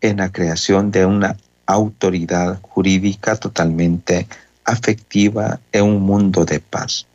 en 0.00 0.18
la 0.18 0.30
creación 0.30 0.90
de 0.90 1.06
una 1.06 1.36
autoridad 1.66 2.60
jurídica 2.62 3.36
totalmente 3.36 4.26
afectiva 4.64 5.60
en 5.72 5.84
un 5.84 6.02
mundo 6.02 6.44
de 6.44 6.60
paz. 6.60 7.06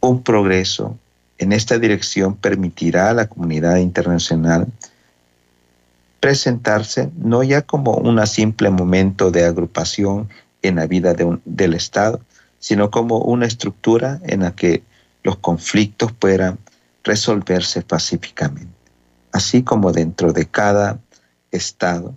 Un 0.00 0.22
progreso 0.22 0.98
en 1.40 1.52
esta 1.52 1.78
dirección 1.78 2.36
permitirá 2.36 3.08
a 3.08 3.14
la 3.14 3.26
comunidad 3.26 3.76
internacional 3.76 4.66
presentarse 6.20 7.10
no 7.16 7.42
ya 7.42 7.62
como 7.62 7.94
un 7.94 8.24
simple 8.26 8.68
momento 8.68 9.30
de 9.30 9.46
agrupación 9.46 10.28
en 10.60 10.76
la 10.76 10.86
vida 10.86 11.14
del 11.46 11.72
Estado, 11.72 12.20
sino 12.58 12.90
como 12.90 13.20
una 13.20 13.46
estructura 13.46 14.20
en 14.24 14.40
la 14.40 14.54
que 14.54 14.82
los 15.22 15.38
conflictos 15.38 16.12
puedan 16.12 16.58
resolverse 17.04 17.80
pacíficamente. 17.80 18.74
Así 19.32 19.62
como 19.62 19.92
dentro 19.92 20.34
de 20.34 20.44
cada 20.44 20.98
Estado, 21.50 22.14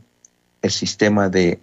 el 0.61 0.71
sistema 0.71 1.29
de 1.29 1.61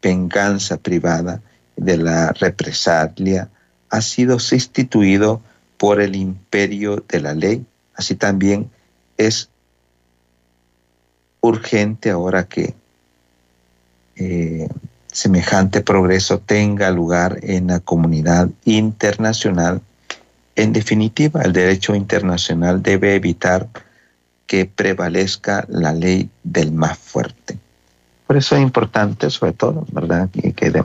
venganza 0.00 0.78
privada, 0.78 1.42
de 1.76 1.98
la 1.98 2.32
represalia, 2.32 3.50
ha 3.90 4.00
sido 4.00 4.38
sustituido 4.38 5.42
por 5.82 6.00
el 6.00 6.14
imperio 6.14 7.02
de 7.08 7.20
la 7.20 7.34
ley. 7.34 7.66
Así 7.96 8.14
también 8.14 8.70
es 9.16 9.48
urgente 11.40 12.10
ahora 12.10 12.44
que 12.44 12.72
eh, 14.14 14.68
semejante 15.08 15.80
progreso 15.80 16.38
tenga 16.38 16.92
lugar 16.92 17.40
en 17.42 17.66
la 17.66 17.80
comunidad 17.80 18.48
internacional. 18.64 19.80
En 20.54 20.72
definitiva, 20.72 21.42
el 21.42 21.52
derecho 21.52 21.96
internacional 21.96 22.80
debe 22.80 23.16
evitar 23.16 23.68
que 24.46 24.66
prevalezca 24.66 25.66
la 25.68 25.92
ley 25.92 26.30
del 26.44 26.70
más 26.70 26.96
fuerte. 26.96 27.58
Por 28.28 28.36
eso 28.36 28.54
es 28.54 28.62
importante, 28.62 29.28
sobre 29.30 29.52
todo, 29.52 29.84
¿verdad? 29.90 30.30
Que, 30.30 30.84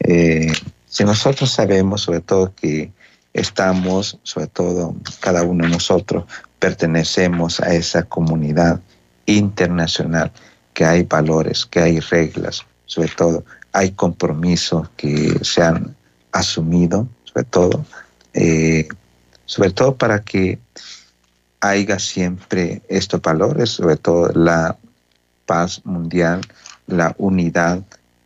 eh, 0.00 0.52
si 0.86 1.04
nosotros 1.04 1.50
sabemos, 1.50 2.02
sobre 2.02 2.20
todo, 2.20 2.52
que 2.54 2.92
estamos, 3.34 4.18
sobre 4.22 4.46
todo, 4.46 4.94
cada 5.20 5.42
uno 5.42 5.64
de 5.64 5.70
nosotros 5.70 6.24
pertenecemos 6.58 7.60
a 7.60 7.74
esa 7.74 8.04
comunidad 8.04 8.80
internacional, 9.26 10.32
que 10.72 10.84
hay 10.84 11.02
valores, 11.02 11.66
que 11.66 11.80
hay 11.80 12.00
reglas, 12.00 12.64
sobre 12.86 13.08
todo 13.08 13.44
hay 13.72 13.90
compromisos 13.90 14.88
que 14.96 15.38
se 15.44 15.62
han 15.62 15.94
asumido, 16.32 17.08
sobre 17.24 17.44
todo, 17.44 17.84
eh, 18.32 18.88
sobre 19.46 19.70
todo 19.70 19.96
para 19.96 20.22
que 20.22 20.58
haya 21.60 21.98
siempre 21.98 22.82
estos 22.88 23.20
valores, 23.20 23.70
sobre 23.70 23.96
todo 23.96 24.30
la 24.32 24.76
paz 25.46 25.80
mundial, 25.84 26.40
la 26.86 27.14
unidad, 27.18 27.82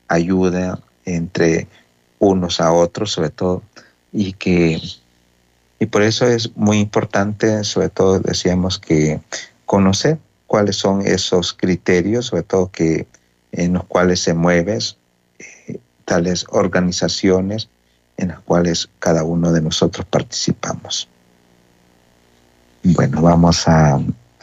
ayuda 0.09 0.81
entre 1.05 1.67
unos 2.19 2.61
a 2.61 2.73
otros, 2.73 3.13
sobre 3.13 3.31
todo, 3.31 3.63
y 4.13 4.33
que 4.35 4.81
y 5.81 5.87
por 5.87 6.03
eso 6.03 6.27
es 6.27 6.57
muy 6.57 6.79
importante, 6.79 7.63
sobre 7.63 7.89
todo 7.89 8.19
decíamos 8.19 8.79
que 8.79 9.21
conocer 9.65 10.19
cuáles 10.47 10.77
son 10.77 11.03
esos 11.03 11.53
criterios, 11.53 12.27
sobre 12.27 12.43
todo 12.43 12.71
que 12.71 13.07
en 13.53 13.75
los 13.75 13.85
cuales 13.85 14.21
se 14.21 14.35
mueven 14.35 14.81
eh, 15.39 15.79
tales 16.05 16.47
organizaciones 16.51 17.69
en 18.17 18.29
las 18.29 18.41
cuales 18.41 18.89
cada 18.99 19.23
uno 19.23 19.53
de 19.53 19.61
nosotros 19.61 20.05
participamos. 20.07 21.09
Bueno, 22.83 23.23
vamos 23.23 23.69
a, 23.69 24.01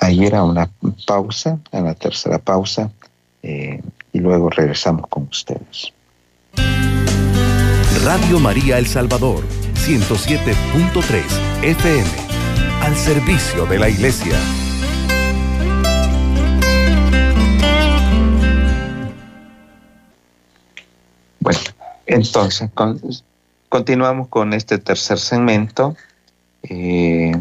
ir 0.10 0.36
a 0.36 0.44
una 0.44 0.70
pausa, 1.06 1.60
a 1.72 1.82
la 1.82 1.96
tercera 1.96 2.38
pausa, 2.38 2.92
eh, 3.44 3.82
y 4.14 4.20
luego 4.20 4.50
regresamos 4.50 5.08
con 5.10 5.24
ustedes. 5.24 5.92
Radio 8.04 8.40
María 8.40 8.78
El 8.78 8.86
Salvador, 8.86 9.44
107.3 9.76 11.24
FM, 11.64 12.10
al 12.82 12.96
servicio 12.96 13.66
de 13.66 13.80
la 13.80 13.90
Iglesia. 13.90 14.38
Bueno, 21.40 21.60
entonces, 22.06 22.70
continuamos 23.70 24.28
con 24.28 24.54
este 24.54 24.78
tercer 24.78 25.18
segmento. 25.18 25.96
Eh, 26.64 27.32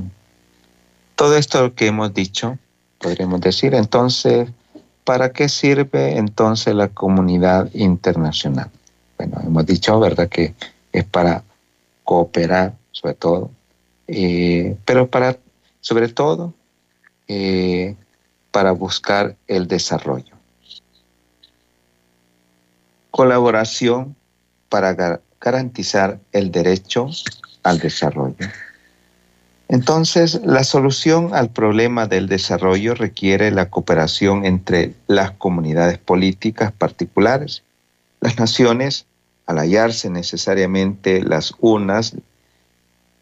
todo 1.17 1.37
esto 1.37 1.75
que 1.75 1.89
hemos 1.89 2.15
dicho, 2.15 2.59
podríamos 2.99 3.41
decir, 3.41 3.75
entonces, 3.75 4.49
¿para 5.05 5.33
qué 5.33 5.49
sirve 5.49 6.17
entonces 6.17 6.75
la 6.75 6.89
comunidad 6.89 7.69
internacional? 7.75 8.71
Bueno, 9.19 9.41
hemos 9.45 9.67
dicho, 9.67 9.99
¿verdad?, 10.01 10.29
que 10.29 10.55
es 10.93 11.05
para 11.05 11.43
cooperar, 12.05 12.75
sobre 12.93 13.15
todo, 13.15 13.51
eh, 14.07 14.77
pero 14.85 15.09
para, 15.09 15.37
sobre 15.81 16.09
todo, 16.09 16.55
eh, 17.27 17.97
para 18.51 18.73
buscar 18.73 19.37
el 19.49 19.67
desarrollo. 19.67 20.37
Colaboración 23.11 24.15
para 24.69 25.21
garantizar 25.41 26.21
el 26.33 26.53
derecho 26.53 27.09
al 27.65 27.79
desarrollo. 27.81 28.47
Entonces, 29.69 30.41
la 30.45 30.63
solución 30.63 31.35
al 31.35 31.51
problema 31.51 32.07
del 32.07 32.29
desarrollo 32.29 32.95
requiere 32.95 33.51
la 33.51 33.71
cooperación 33.71 34.45
entre 34.45 34.95
las 35.09 35.33
comunidades 35.33 35.99
políticas 35.99 36.71
particulares. 36.71 37.64
Las 38.25 38.39
naciones, 38.39 39.05
al 39.45 39.59
hallarse 39.59 40.09
necesariamente 40.09 41.23
las 41.23 41.53
unas 41.59 42.15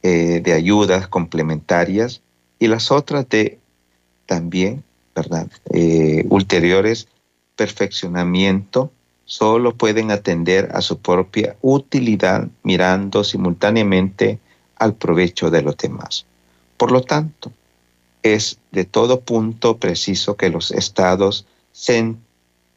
eh, 0.05 0.41
de 0.41 0.53
ayudas 0.53 1.09
complementarias 1.09 2.23
y 2.61 2.69
las 2.69 2.93
otras 2.93 3.29
de 3.29 3.59
también, 4.27 4.85
¿verdad? 5.13 5.49
Eh, 5.71 6.25
ulteriores 6.29 7.09
perfeccionamiento, 7.57 8.93
solo 9.25 9.75
pueden 9.75 10.13
atender 10.13 10.71
a 10.73 10.81
su 10.81 10.99
propia 11.01 11.57
utilidad 11.63 12.47
mirando 12.63 13.25
simultáneamente 13.25 14.39
al 14.77 14.95
provecho 14.95 15.51
de 15.51 15.63
los 15.63 15.77
demás. 15.79 16.27
Por 16.77 16.93
lo 16.93 17.01
tanto, 17.01 17.51
es 18.23 18.57
de 18.71 18.85
todo 18.85 19.19
punto 19.19 19.79
preciso 19.79 20.37
que 20.37 20.49
los 20.49 20.71
estados 20.71 21.45
se 21.73 22.15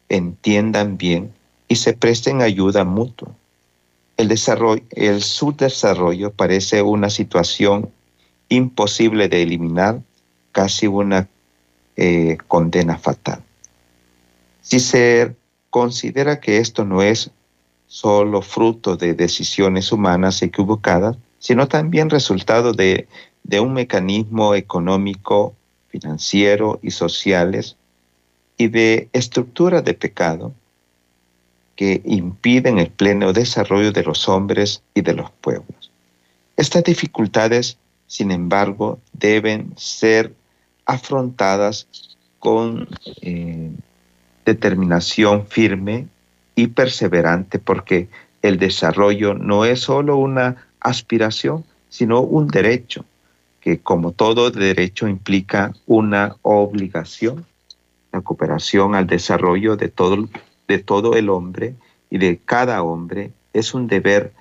entiendan 0.09 0.97
bien 0.97 1.31
y 1.67 1.75
se 1.75 1.93
presten 1.93 2.41
ayuda 2.41 2.83
mutua. 2.83 3.29
El, 4.17 4.27
desarrollo, 4.27 4.81
el 4.91 5.21
subdesarrollo 5.21 6.31
parece 6.31 6.81
una 6.81 7.09
situación 7.09 7.89
imposible 8.49 9.27
de 9.27 9.43
eliminar, 9.43 10.01
casi 10.51 10.87
una 10.87 11.27
eh, 11.97 12.37
condena 12.47 12.97
fatal. 12.97 13.43
Si 14.61 14.79
se 14.79 15.35
considera 15.69 16.39
que 16.39 16.59
esto 16.59 16.85
no 16.85 17.01
es 17.01 17.31
solo 17.87 18.41
fruto 18.41 18.95
de 18.95 19.13
decisiones 19.13 19.91
humanas 19.91 20.41
equivocadas, 20.41 21.17
sino 21.39 21.67
también 21.67 22.09
resultado 22.09 22.71
de 22.71 23.07
un 23.59 23.73
mecanismo 23.73 24.55
económico, 24.55 25.55
financiero 25.89 26.79
y 26.81 26.91
sociales 26.91 27.77
y 28.57 28.67
de 28.67 29.09
estructuras 29.13 29.83
de 29.83 29.93
pecado 29.93 30.53
que 31.75 32.01
impiden 32.05 32.79
el 32.79 32.89
pleno 32.89 33.33
desarrollo 33.33 33.91
de 33.91 34.03
los 34.03 34.29
hombres 34.29 34.81
y 34.93 35.01
de 35.01 35.13
los 35.13 35.31
pueblos. 35.31 35.91
Estas 36.55 36.83
dificultades, 36.83 37.77
sin 38.07 38.31
embargo, 38.31 38.99
deben 39.13 39.73
ser 39.75 40.33
afrontadas 40.85 41.87
con 42.39 42.87
eh, 43.21 43.71
determinación 44.45 45.47
firme 45.47 46.07
y 46.55 46.67
perseverante 46.67 47.59
porque 47.59 48.07
el 48.41 48.57
desarrollo 48.57 49.33
no 49.33 49.65
es 49.65 49.81
solo 49.81 50.17
una 50.17 50.67
aspiración, 50.79 51.65
sino 51.89 52.21
un 52.21 52.47
derecho 52.47 53.03
que 53.65 53.79
como 53.79 54.11
todo 54.11 54.51
derecho 54.51 55.07
implica 55.07 55.73
una 55.87 56.35
obligación, 56.43 57.45
la 58.11 58.21
cooperación 58.21 58.93
al 58.93 59.07
desarrollo 59.07 59.75
de 59.75 59.89
todo, 59.89 60.29
de 60.67 60.79
todo 60.79 61.15
el 61.15 61.29
hombre 61.29 61.75
y 62.09 62.17
de 62.17 62.37
cada 62.37 62.81
hombre 62.83 63.31
es 63.53 63.73
un 63.73 63.87
deber 63.87 64.33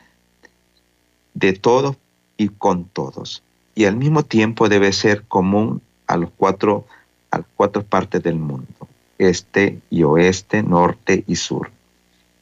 de 1.34 1.52
todos 1.52 1.96
y 2.37 2.48
con 2.48 2.84
todos. 2.84 3.42
Y 3.74 3.84
al 3.87 3.96
mismo 3.96 4.24
tiempo 4.24 4.68
debe 4.68 4.92
ser 4.92 5.24
común 5.24 5.82
a 6.06 6.16
los 6.16 6.30
cuatro, 6.37 6.87
a 7.30 7.38
las 7.38 7.46
cuatro 7.56 7.82
partes 7.82 8.22
del 8.22 8.37
mundo, 8.37 8.88
este 9.18 9.80
y 9.90 10.02
oeste, 10.04 10.62
norte 10.62 11.24
y 11.26 11.37
sur. 11.37 11.70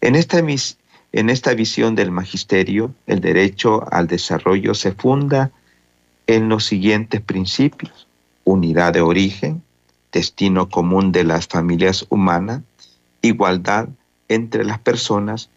En 0.01 0.15
esta, 0.15 0.39
en 0.39 1.31
esta 1.31 1.55
visión 1.55 1.95
del 1.95 2.11
magisterio, 2.11 2.95
el 3.07 3.21
derecho 3.21 3.87
al 3.91 4.07
desarrollo 4.07 4.75
se 4.75 4.93
funda 4.93 5.51
en 6.27 6.49
los 6.49 6.65
siguientes 6.65 7.21
principios. 7.21 8.07
Unidad 8.45 8.93
de 8.95 9.01
origen, 9.01 9.63
destino 10.11 10.69
común 10.69 11.13
de 11.13 11.25
las 11.25 11.47
familias 11.47 12.07
humanas, 12.09 12.63
igualdad 13.23 13.89
entre 14.29 14.65
las 14.65 14.79
personas 14.79 15.51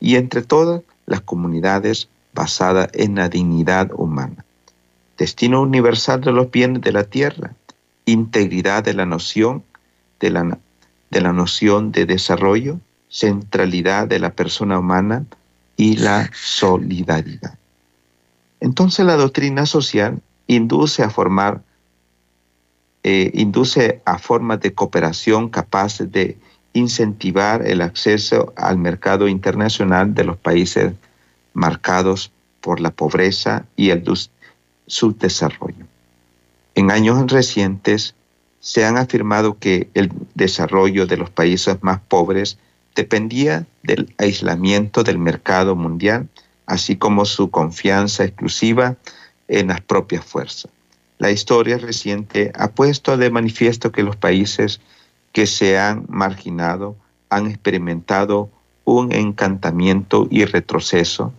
y 0.00 0.16
entre 0.16 0.42
todas 0.42 0.82
las 1.06 1.20
comunidades 1.20 2.08
basada 2.32 2.88
en 2.92 3.16
la 3.16 3.28
dignidad 3.28 3.90
humana. 3.92 4.44
Destino 5.16 5.62
universal 5.62 6.20
de 6.20 6.32
los 6.32 6.50
bienes 6.50 6.82
de 6.82 6.92
la 6.92 7.04
tierra, 7.04 7.54
integridad 8.04 8.84
de 8.84 8.94
la 8.94 9.06
noción 9.06 9.64
de 10.20 10.30
la, 10.30 10.58
de 11.10 11.20
la 11.20 11.32
noción 11.32 11.92
de 11.92 12.06
desarrollo, 12.06 12.78
centralidad 13.08 14.06
de 14.06 14.20
la 14.20 14.32
persona 14.32 14.78
humana 14.78 15.24
y 15.76 15.96
la 15.96 16.30
solidaridad. 16.32 17.58
Entonces 18.60 19.04
la 19.06 19.16
doctrina 19.16 19.66
social 19.66 20.20
induce 20.46 21.02
a 21.02 21.10
formar, 21.10 21.62
eh, 23.02 23.30
induce 23.34 24.02
a 24.04 24.18
formas 24.18 24.60
de 24.60 24.74
cooperación 24.74 25.48
capaces 25.48 26.10
de 26.10 26.36
incentivar 26.72 27.66
el 27.66 27.80
acceso 27.80 28.52
al 28.56 28.78
mercado 28.78 29.28
internacional 29.28 30.14
de 30.14 30.24
los 30.24 30.36
países 30.36 30.92
marcados 31.52 32.30
por 32.60 32.80
la 32.80 32.90
pobreza 32.90 33.64
y 33.76 33.90
el 33.90 34.04
subdesarrollo. 34.86 35.86
En 36.74 36.90
años 36.90 37.30
recientes 37.30 38.14
se 38.60 38.84
han 38.84 38.96
afirmado 38.96 39.58
que 39.58 39.88
el 39.94 40.12
desarrollo 40.34 41.06
de 41.06 41.16
los 41.16 41.30
países 41.30 41.78
más 41.82 42.00
pobres 42.00 42.58
dependía 42.94 43.66
del 43.82 44.14
aislamiento 44.18 45.04
del 45.04 45.18
mercado 45.18 45.76
mundial 45.76 46.28
así 46.68 46.96
como 46.96 47.24
su 47.24 47.50
confianza 47.50 48.24
exclusiva 48.24 48.96
en 49.48 49.68
las 49.68 49.80
propias 49.80 50.24
fuerzas. 50.24 50.70
La 51.18 51.30
historia 51.30 51.78
reciente 51.78 52.52
ha 52.54 52.68
puesto 52.68 53.16
de 53.16 53.30
manifiesto 53.30 53.90
que 53.90 54.02
los 54.02 54.16
países 54.16 54.80
que 55.38 55.46
se 55.46 55.78
han 55.78 56.04
marginado 56.08 56.96
han 57.30 57.46
experimentado 57.46 58.50
un 58.84 59.12
encantamiento 59.12 60.26
y 60.32 60.44
retroceso. 60.44 61.32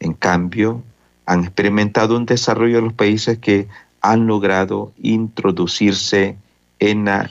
En 0.00 0.12
cambio, 0.12 0.82
han 1.24 1.44
experimentado 1.44 2.14
un 2.18 2.26
desarrollo 2.26 2.76
de 2.76 2.82
los 2.82 2.92
países 2.92 3.38
que 3.38 3.66
han 4.02 4.26
logrado 4.26 4.92
introducirse 5.00 6.36
en 6.78 7.06
la, 7.06 7.30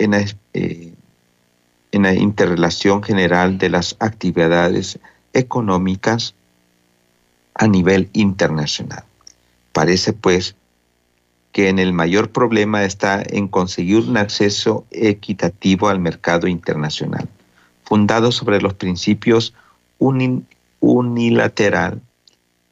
eh, 0.00 0.94
interrelación 1.92 3.04
general 3.04 3.56
de 3.58 3.70
las 3.70 3.94
actividades 4.00 4.98
económicas 5.32 6.34
a 7.54 7.68
nivel 7.68 8.10
internacional. 8.14 9.04
Parece 9.72 10.12
pues 10.12 10.56
que 11.52 11.68
en 11.68 11.78
el 11.78 11.92
mayor 11.92 12.30
problema 12.30 12.84
está 12.84 13.22
en 13.26 13.48
conseguir 13.48 13.98
un 13.98 14.16
acceso 14.16 14.84
equitativo 14.90 15.88
al 15.88 15.98
mercado 15.98 16.46
internacional, 16.46 17.28
fundado 17.84 18.32
sobre 18.32 18.60
los 18.60 18.74
principios 18.74 19.54
unilateral 20.80 22.00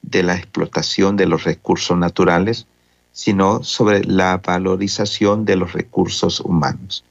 de 0.02 0.22
la 0.22 0.36
explotación 0.36 1.16
de 1.16 1.26
los 1.26 1.44
recursos 1.44 1.96
naturales, 1.98 2.66
sino 3.12 3.62
sobre 3.64 4.04
la 4.04 4.36
valorización 4.38 5.44
de 5.44 5.56
los 5.56 5.72
recursos 5.72 6.40
humanos, 6.40 7.04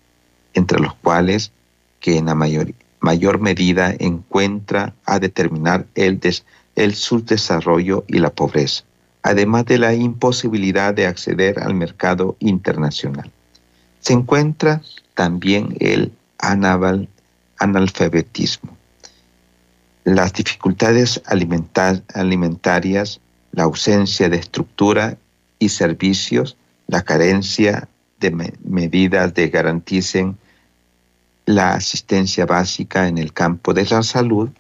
entre 0.54 0.80
los 0.80 0.94
cuales, 0.94 1.52
que 2.00 2.18
en 2.18 2.28
la 2.28 2.36
mayoría, 2.36 2.76
mayor 3.00 3.40
medida 3.40 3.94
encuentra 4.00 4.94
a 5.06 5.20
determinar 5.20 5.86
el, 5.96 6.20
el 6.76 6.96
subdesarrollo 6.96 8.06
y 8.08 8.20
la 8.20 8.30
pobreza, 8.30 8.84
además 9.26 9.66
de 9.66 9.80
la 9.80 9.94
imposibilidad 9.96 10.94
de 10.94 11.08
acceder 11.08 11.60
al 11.60 11.74
mercado 11.74 12.38
internacional. 12.38 13.32
Se 14.00 14.14
encuentra 14.14 14.84
también 15.16 15.76
el 15.80 16.12
analfabetismo, 17.58 18.78
las 20.04 20.32
dificultades 20.32 21.24
alimentarias, 21.26 23.20
la 23.52 23.64
ausencia 23.64 24.30
de 24.30 24.38
estructura 24.38 25.18
y 25.58 25.70
servicios, 25.70 26.56
la 26.86 27.02
carencia 27.02 27.88
de 28.20 28.54
medidas 28.64 29.34
que 29.34 29.48
garanticen 29.48 30.38
la 31.48 31.74
asistencia 31.74 32.46
básica 32.46 33.08
en 33.08 33.18
el 33.18 33.34
campo 33.34 33.74
de 33.74 33.86
la 33.86 34.04
salud, 34.04 34.52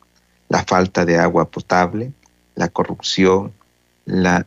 la 0.50 0.64
falta 0.64 1.06
de 1.06 1.20
agua 1.20 1.52
potable, 1.52 2.14
la 2.56 2.70
corrupción, 2.70 3.54
la 4.06 4.44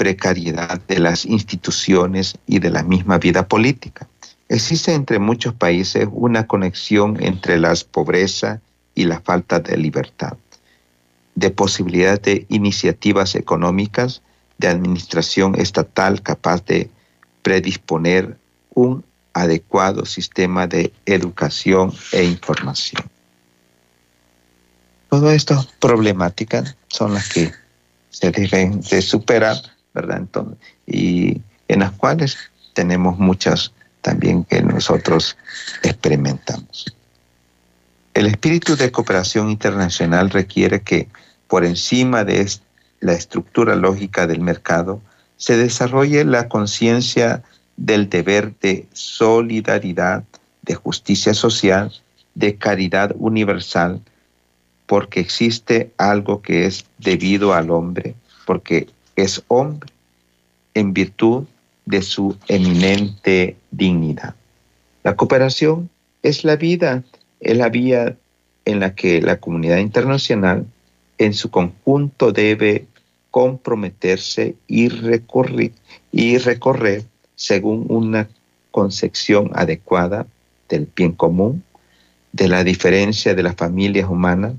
precariedad 0.00 0.80
de 0.88 0.98
las 0.98 1.26
instituciones 1.26 2.38
y 2.46 2.58
de 2.58 2.70
la 2.70 2.82
misma 2.82 3.18
vida 3.18 3.46
política. 3.46 4.08
Existe 4.48 4.94
entre 4.94 5.18
muchos 5.18 5.52
países 5.52 6.08
una 6.10 6.46
conexión 6.46 7.22
entre 7.22 7.58
la 7.58 7.74
pobreza 7.92 8.62
y 8.94 9.04
la 9.04 9.20
falta 9.20 9.60
de 9.60 9.76
libertad, 9.76 10.38
de 11.34 11.50
posibilidad 11.50 12.18
de 12.18 12.46
iniciativas 12.48 13.34
económicas, 13.34 14.22
de 14.56 14.68
administración 14.68 15.54
estatal 15.60 16.22
capaz 16.22 16.64
de 16.64 16.88
predisponer 17.42 18.38
un 18.72 19.04
adecuado 19.34 20.06
sistema 20.06 20.66
de 20.66 20.94
educación 21.04 21.92
e 22.12 22.24
información. 22.24 23.02
Todas 25.10 25.34
estas 25.34 25.66
problemáticas 25.66 26.74
son 26.88 27.12
las 27.12 27.28
que 27.28 27.52
se 28.08 28.30
deben 28.30 28.80
de 28.80 29.02
superar, 29.02 29.56
¿verdad? 29.94 30.18
Entonces, 30.18 30.58
y 30.86 31.40
en 31.68 31.80
las 31.80 31.92
cuales 31.92 32.36
tenemos 32.72 33.18
muchas 33.18 33.72
también 34.00 34.44
que 34.44 34.62
nosotros 34.62 35.36
experimentamos. 35.82 36.86
El 38.14 38.26
espíritu 38.26 38.76
de 38.76 38.90
cooperación 38.90 39.50
internacional 39.50 40.30
requiere 40.30 40.82
que 40.82 41.08
por 41.46 41.64
encima 41.64 42.24
de 42.24 42.48
la 43.00 43.12
estructura 43.12 43.76
lógica 43.76 44.26
del 44.26 44.40
mercado 44.40 45.00
se 45.36 45.56
desarrolle 45.56 46.24
la 46.24 46.48
conciencia 46.48 47.42
del 47.76 48.10
deber 48.10 48.54
de 48.60 48.86
solidaridad, 48.92 50.24
de 50.62 50.74
justicia 50.74 51.34
social, 51.34 51.92
de 52.34 52.56
caridad 52.56 53.14
universal, 53.18 54.02
porque 54.86 55.20
existe 55.20 55.92
algo 55.96 56.42
que 56.42 56.66
es 56.66 56.84
debido 56.98 57.54
al 57.54 57.70
hombre, 57.70 58.14
porque 58.44 58.88
es 59.16 59.42
hombre, 59.48 59.90
en 60.74 60.92
virtud 60.92 61.44
de 61.86 62.02
su 62.02 62.36
eminente 62.48 63.56
dignidad. 63.70 64.34
La 65.02 65.16
cooperación 65.16 65.90
es 66.22 66.44
la 66.44 66.56
vida, 66.56 67.02
es 67.40 67.56
la 67.56 67.68
vía 67.68 68.16
en 68.64 68.80
la 68.80 68.94
que 68.94 69.20
la 69.22 69.40
comunidad 69.40 69.78
internacional 69.78 70.66
en 71.18 71.34
su 71.34 71.50
conjunto 71.50 72.32
debe 72.32 72.86
comprometerse 73.30 74.56
y 74.66 74.88
recorrer, 74.88 75.72
y 76.12 76.38
recorrer 76.38 77.04
según 77.36 77.86
una 77.88 78.28
concepción 78.70 79.50
adecuada 79.54 80.26
del 80.68 80.88
bien 80.94 81.12
común, 81.12 81.64
de 82.32 82.48
la 82.48 82.64
diferencia 82.64 83.34
de 83.34 83.42
las 83.42 83.56
familias 83.56 84.08
humanas. 84.08 84.54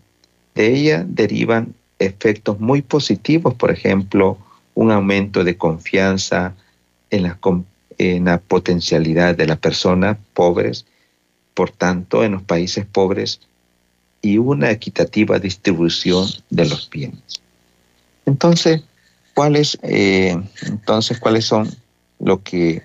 De 0.55 0.73
ella 0.73 1.05
derivan 1.07 1.73
efectos 2.01 2.59
muy 2.59 2.81
positivos, 2.81 3.53
por 3.53 3.71
ejemplo, 3.71 4.37
un 4.73 4.91
aumento 4.91 5.43
de 5.43 5.57
confianza 5.57 6.55
en 7.09 7.23
la, 7.23 7.39
en 7.97 8.25
la 8.25 8.39
potencialidad 8.39 9.35
de 9.35 9.47
las 9.47 9.57
personas 9.59 10.17
pobres, 10.33 10.85
por 11.53 11.69
tanto, 11.69 12.23
en 12.23 12.33
los 12.33 12.43
países 12.43 12.85
pobres, 12.85 13.39
y 14.21 14.37
una 14.37 14.69
equitativa 14.71 15.39
distribución 15.39 16.27
de 16.49 16.65
los 16.65 16.89
bienes. 16.89 17.41
Entonces, 18.25 18.83
¿cuáles, 19.33 19.77
eh, 19.81 20.39
entonces, 20.63 21.19
¿cuáles 21.19 21.45
son 21.45 21.67
lo 22.19 22.41
que 22.43 22.83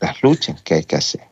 las 0.00 0.22
luchas 0.22 0.60
que 0.62 0.74
hay 0.74 0.84
que 0.84 0.96
hacer? 0.96 1.22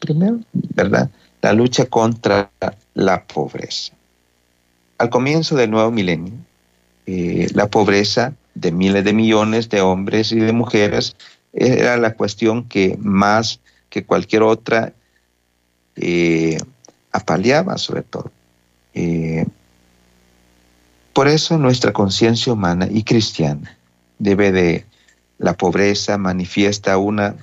Primero, 0.00 0.40
¿verdad? 0.52 1.10
La 1.40 1.52
lucha 1.52 1.86
contra 1.86 2.50
la 2.94 3.24
pobreza. 3.24 3.95
Al 4.98 5.10
comienzo 5.10 5.56
del 5.56 5.70
nuevo 5.70 5.90
milenio, 5.90 6.32
eh, 7.06 7.48
la 7.54 7.68
pobreza 7.68 8.34
de 8.54 8.72
miles 8.72 9.04
de 9.04 9.12
millones 9.12 9.68
de 9.68 9.80
hombres 9.80 10.32
y 10.32 10.40
de 10.40 10.52
mujeres 10.52 11.16
era 11.52 11.96
la 11.96 12.14
cuestión 12.14 12.64
que 12.64 12.96
más 13.00 13.60
que 13.90 14.04
cualquier 14.04 14.42
otra 14.42 14.92
eh, 15.96 16.58
apaleaba 17.12 17.78
sobre 17.78 18.02
todo. 18.02 18.30
Eh, 18.94 19.46
por 21.12 21.28
eso 21.28 21.58
nuestra 21.58 21.92
conciencia 21.92 22.52
humana 22.52 22.88
y 22.90 23.02
cristiana 23.02 23.76
debe 24.18 24.52
de 24.52 24.84
la 25.38 25.54
pobreza 25.54 26.18
manifiesta 26.18 26.98
una 26.98 27.36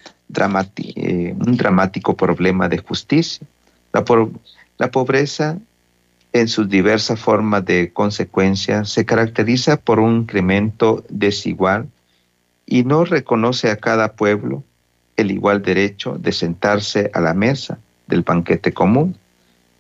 eh, 0.95 1.35
un 1.39 1.57
dramático 1.57 2.15
problema 2.15 2.67
de 2.67 2.79
justicia. 2.79 3.45
La, 3.91 4.03
la 4.77 4.91
pobreza 4.91 5.59
en 6.33 6.47
sus 6.47 6.67
diversas 6.67 7.19
formas 7.19 7.63
de 7.63 7.93
consecuencia 7.93 8.85
se 8.85 9.05
caracteriza 9.05 9.77
por 9.77 9.99
un 9.99 10.21
incremento 10.21 11.05
desigual 11.07 11.87
y 12.65 12.83
no 12.83 13.05
reconoce 13.05 13.69
a 13.69 13.77
cada 13.77 14.13
pueblo 14.13 14.63
el 15.15 15.29
igual 15.29 15.61
derecho 15.61 16.17
de 16.17 16.31
sentarse 16.31 17.11
a 17.13 17.21
la 17.21 17.35
mesa 17.35 17.77
del 18.07 18.23
banquete 18.23 18.73
común. 18.73 19.15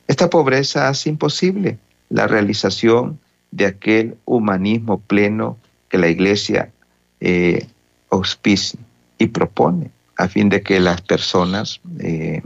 Esta 0.07 0.29
pobreza 0.29 0.89
hace 0.89 1.09
imposible 1.09 1.79
la 2.09 2.27
realización 2.27 3.19
de 3.49 3.65
aquel 3.65 4.15
humanismo 4.25 4.99
pleno 4.99 5.57
que 5.89 5.97
la 5.97 6.07
Iglesia 6.07 6.71
eh, 7.19 7.65
auspicia 8.11 8.79
y 9.17 9.27
propone 9.27 9.89
a 10.17 10.27
fin 10.27 10.49
de 10.49 10.61
que 10.61 10.79
las 10.79 11.01
personas 11.01 11.81
eh, 11.99 12.43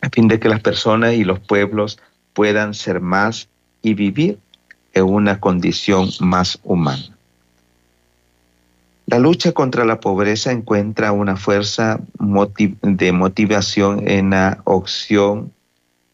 a 0.00 0.08
fin 0.10 0.28
de 0.28 0.38
que 0.38 0.48
las 0.48 0.60
personas 0.60 1.14
y 1.14 1.24
los 1.24 1.40
pueblos 1.40 1.98
puedan 2.32 2.74
ser 2.74 3.00
más 3.00 3.48
y 3.82 3.94
vivir 3.94 4.38
en 4.94 5.04
una 5.04 5.40
condición 5.40 6.10
más 6.20 6.58
humana. 6.62 7.16
La 9.06 9.18
lucha 9.18 9.52
contra 9.52 9.84
la 9.84 9.98
pobreza 9.98 10.52
encuentra 10.52 11.10
una 11.10 11.36
fuerza 11.36 12.00
de 12.18 13.12
motivación 13.12 14.08
en 14.08 14.30
la 14.30 14.60
opción 14.64 15.52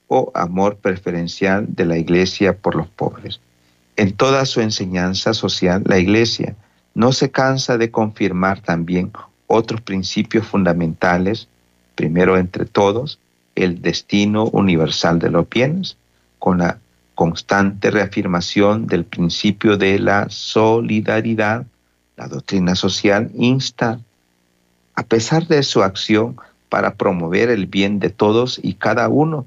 o 0.09 0.31
amor 0.35 0.77
preferencial 0.77 1.67
de 1.69 1.85
la 1.85 1.99
Iglesia 1.99 2.57
por 2.57 2.75
los 2.75 2.89
pobres. 2.89 3.41
En 3.97 4.13
toda 4.13 4.47
su 4.47 4.61
enseñanza 4.61 5.35
social, 5.35 5.83
la 5.85 5.99
Iglesia 5.99 6.57
no 6.95 7.13
se 7.13 7.31
cansa 7.31 7.77
de 7.77 7.91
confirmar 7.91 8.61
también 8.61 9.13
otros 9.47 9.81
principios 9.83 10.47
fundamentales, 10.47 11.49
primero 11.95 12.39
entre 12.39 12.65
todos, 12.65 13.19
el 13.57 13.83
destino 13.83 14.45
universal 14.45 15.19
de 15.19 15.31
los 15.31 15.49
bienes, 15.49 15.97
con 16.39 16.59
la 16.59 16.79
constante 17.17 17.91
reafirmación 17.91 18.87
del 18.87 19.05
principio 19.05 19.77
de 19.77 19.99
la 19.99 20.29
solidaridad, 20.29 21.67
la 22.17 22.29
doctrina 22.29 22.77
social 22.77 23.31
insta, 23.35 23.99
a 24.95 25.03
pesar 25.03 25.47
de 25.49 25.63
su 25.63 25.83
acción, 25.83 26.37
para 26.69 26.95
promover 26.95 27.49
el 27.49 27.67
bien 27.67 27.99
de 27.99 28.11
todos 28.11 28.61
y 28.63 28.75
cada 28.75 29.09
uno, 29.09 29.47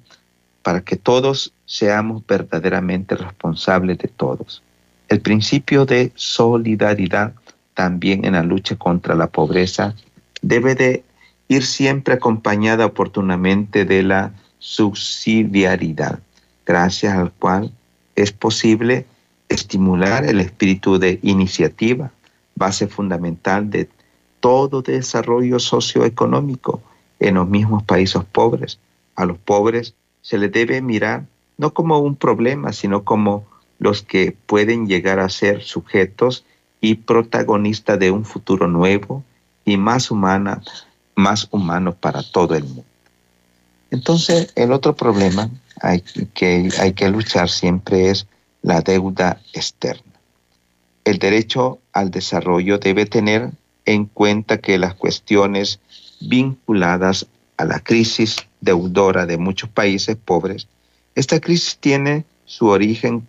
para 0.64 0.82
que 0.82 0.96
todos 0.96 1.54
seamos 1.66 2.26
verdaderamente 2.26 3.16
responsables 3.16 3.98
de 4.00 4.08
todos. 4.08 4.64
El 5.08 5.22
principio 5.22 5.86
de 5.86 6.12
solidaridad 6.16 7.34
también 7.74 8.26
en 8.26 8.34
la 8.34 8.44
lucha 8.44 8.76
contra 8.76 9.16
la 9.16 9.28
pobreza 9.28 9.96
debe 10.42 10.76
de 10.76 11.04
ir 11.50 11.66
siempre 11.66 12.14
acompañada 12.14 12.86
oportunamente 12.86 13.84
de 13.84 14.04
la 14.04 14.32
subsidiariedad, 14.60 16.20
gracias 16.66 17.18
al 17.18 17.32
cual 17.34 17.74
es 18.16 18.32
posible 18.32 19.06
estimular 19.50 20.26
el 20.26 20.40
espíritu 20.40 21.00
de 21.00 21.20
iniciativa, 21.24 22.12
base 22.56 22.88
fundamental 22.88 23.70
de 23.70 23.90
todo 24.40 24.84
desarrollo 24.84 25.60
socioeconómico 25.60 26.82
en 27.20 27.36
los 27.36 27.50
mismos 27.50 27.84
países 27.84 28.24
pobres. 28.32 28.80
A 29.16 29.26
los 29.26 29.38
pobres 29.40 29.96
se 30.22 30.38
les 30.38 30.52
debe 30.52 30.82
mirar 30.82 31.26
no 31.58 31.74
como 31.74 31.98
un 31.98 32.16
problema, 32.16 32.74
sino 32.74 33.04
como 33.04 33.46
los 33.80 34.04
que 34.04 34.36
pueden 34.46 34.88
llegar 34.88 35.20
a 35.20 35.30
ser 35.30 35.64
sujetos 35.64 36.46
y 36.80 36.96
protagonistas 36.96 37.98
de 37.98 38.12
un 38.12 38.24
futuro 38.24 38.68
nuevo 38.68 39.24
y 39.66 39.78
más 39.78 40.12
humana 40.12 40.62
más 41.20 41.48
humanos 41.52 41.96
para 42.00 42.24
todo 42.24 42.56
el 42.56 42.64
mundo. 42.64 42.86
Entonces, 43.92 44.52
el 44.56 44.72
otro 44.72 44.96
problema 44.96 45.50
que 46.34 46.70
hay 46.80 46.94
que 46.94 47.10
luchar 47.10 47.50
siempre 47.50 48.10
es 48.10 48.28
la 48.62 48.82
deuda 48.82 49.42
externa. 49.54 50.04
el 51.06 51.18
derecho 51.18 51.80
al 51.94 52.12
desarrollo 52.12 52.78
debe 52.78 53.06
tener 53.06 53.50
en 53.86 54.06
cuenta 54.06 54.58
que 54.60 54.78
las 54.78 54.94
cuestiones 54.94 55.80
vinculadas 56.20 57.26
a 57.58 57.66
la 57.66 57.80
crisis 57.80 58.36
deudora 58.62 59.26
de 59.26 59.38
muchos 59.38 59.70
países 59.70 60.16
pobres, 60.18 60.68
esta 61.16 61.40
crisis 61.40 61.78
tiene 61.80 62.26
su 62.46 62.68
origen 62.68 63.28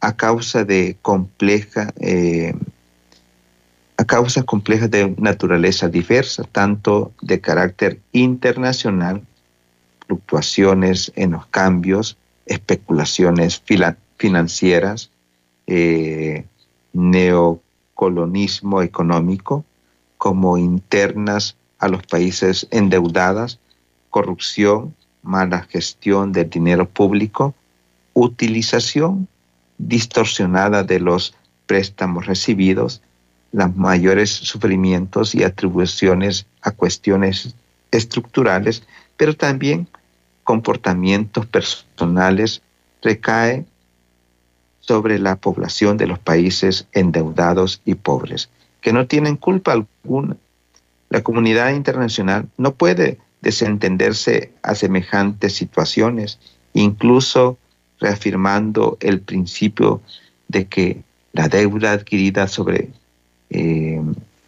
a 0.00 0.16
causa 0.16 0.64
de 0.64 0.96
compleja, 1.02 1.92
eh, 2.00 2.54
a 3.98 4.04
causas 4.04 4.44
complejas 4.44 4.90
de 4.90 5.14
naturaleza 5.18 5.88
diversa, 5.88 6.44
tanto 6.44 7.12
de 7.22 7.40
carácter 7.40 8.00
internacional, 8.12 9.22
fluctuaciones 10.06 11.12
en 11.16 11.32
los 11.32 11.46
cambios, 11.46 12.16
especulaciones 12.44 13.62
financieras, 14.16 15.10
eh, 15.66 16.44
neocolonismo 16.92 18.82
económico, 18.82 19.64
como 20.18 20.58
internas 20.58 21.56
a 21.78 21.88
los 21.88 22.02
países 22.06 22.68
endeudadas, 22.70 23.58
corrupción, 24.10 24.94
mala 25.22 25.62
gestión 25.62 26.32
del 26.32 26.48
dinero 26.48 26.88
público, 26.88 27.54
utilización 28.14 29.28
distorsionada 29.78 30.84
de 30.84 31.00
los 31.00 31.34
préstamos 31.66 32.26
recibidos, 32.26 33.02
los 33.56 33.74
mayores 33.74 34.28
sufrimientos 34.30 35.34
y 35.34 35.42
atribuciones 35.42 36.44
a 36.60 36.72
cuestiones 36.72 37.54
estructurales, 37.90 38.82
pero 39.16 39.34
también 39.34 39.88
comportamientos 40.44 41.46
personales 41.46 42.60
recae 43.02 43.64
sobre 44.80 45.18
la 45.18 45.36
población 45.36 45.96
de 45.96 46.06
los 46.06 46.18
países 46.18 46.86
endeudados 46.92 47.80
y 47.86 47.94
pobres, 47.94 48.50
que 48.82 48.92
no 48.92 49.06
tienen 49.06 49.36
culpa 49.36 49.72
alguna. 49.72 50.36
La 51.08 51.22
comunidad 51.22 51.70
internacional 51.70 52.50
no 52.58 52.74
puede 52.74 53.18
desentenderse 53.40 54.52
a 54.62 54.74
semejantes 54.74 55.54
situaciones, 55.54 56.38
incluso 56.74 57.56
reafirmando 58.00 58.98
el 59.00 59.22
principio 59.22 60.02
de 60.48 60.66
que 60.66 61.02
la 61.32 61.48
deuda 61.48 61.92
adquirida 61.92 62.48
sobre 62.48 62.90
eh, 63.50 64.00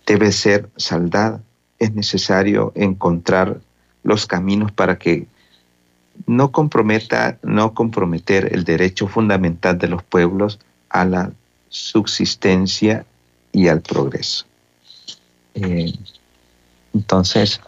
debe 0.07 0.33
ser 0.33 0.69
saldada. 0.77 1.41
Es 1.79 1.95
necesario 1.95 2.73
encontrar 2.75 3.61
los 4.03 4.27
caminos 4.27 4.73
para 4.73 4.99
que 4.99 5.27
no 6.27 6.51
comprometa, 6.51 7.39
no 7.43 7.75
comprometer 7.75 8.53
el 8.53 8.65
derecho 8.65 9.07
fundamental 9.07 9.79
de 9.79 9.89
los 9.89 10.03
pueblos 10.03 10.59
a 10.91 11.05
la 11.05 11.33
subsistencia 11.69 13.05
y 13.53 13.69
al 13.69 13.81
progreso. 13.81 14.47
Eh, 15.55 15.93
entonces, 16.95 17.61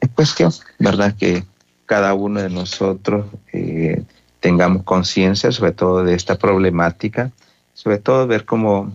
es 0.00 0.08
cuestión, 0.10 0.52
¿verdad?, 0.78 1.14
que 1.16 1.44
cada 1.86 2.14
uno 2.14 2.40
de 2.40 2.50
nosotros 2.50 3.26
eh, 3.52 4.02
tengamos 4.40 4.82
conciencia 4.84 5.52
sobre 5.52 5.72
todo 5.72 6.04
de 6.04 6.14
esta 6.14 6.36
problemática, 6.36 7.30
sobre 7.74 7.98
todo 7.98 8.26
ver 8.26 8.44
cómo 8.44 8.92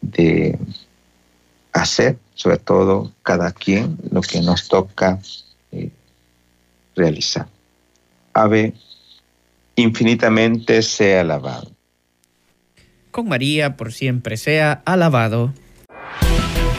de 0.00 0.58
hacer, 1.72 2.18
sobre 2.34 2.58
todo 2.58 3.12
cada 3.22 3.52
quien, 3.52 3.98
lo 4.10 4.20
que 4.20 4.40
nos 4.40 4.68
toca 4.68 5.18
realizar. 6.96 7.46
Ave, 8.32 8.74
infinitamente 9.76 10.82
sea 10.82 11.20
alabado. 11.22 11.70
Con 13.10 13.28
María 13.28 13.76
por 13.76 13.92
siempre 13.92 14.36
sea 14.36 14.82
alabado. 14.84 15.52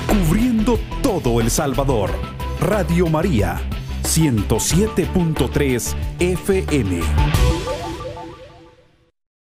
Cubriendo 0.08 0.80
todo 1.02 1.42
El 1.42 1.52
Salvador. 1.52 2.12
Radio 2.60 3.08
María, 3.08 3.60
107.3 4.04 5.96
FM. 6.20 7.02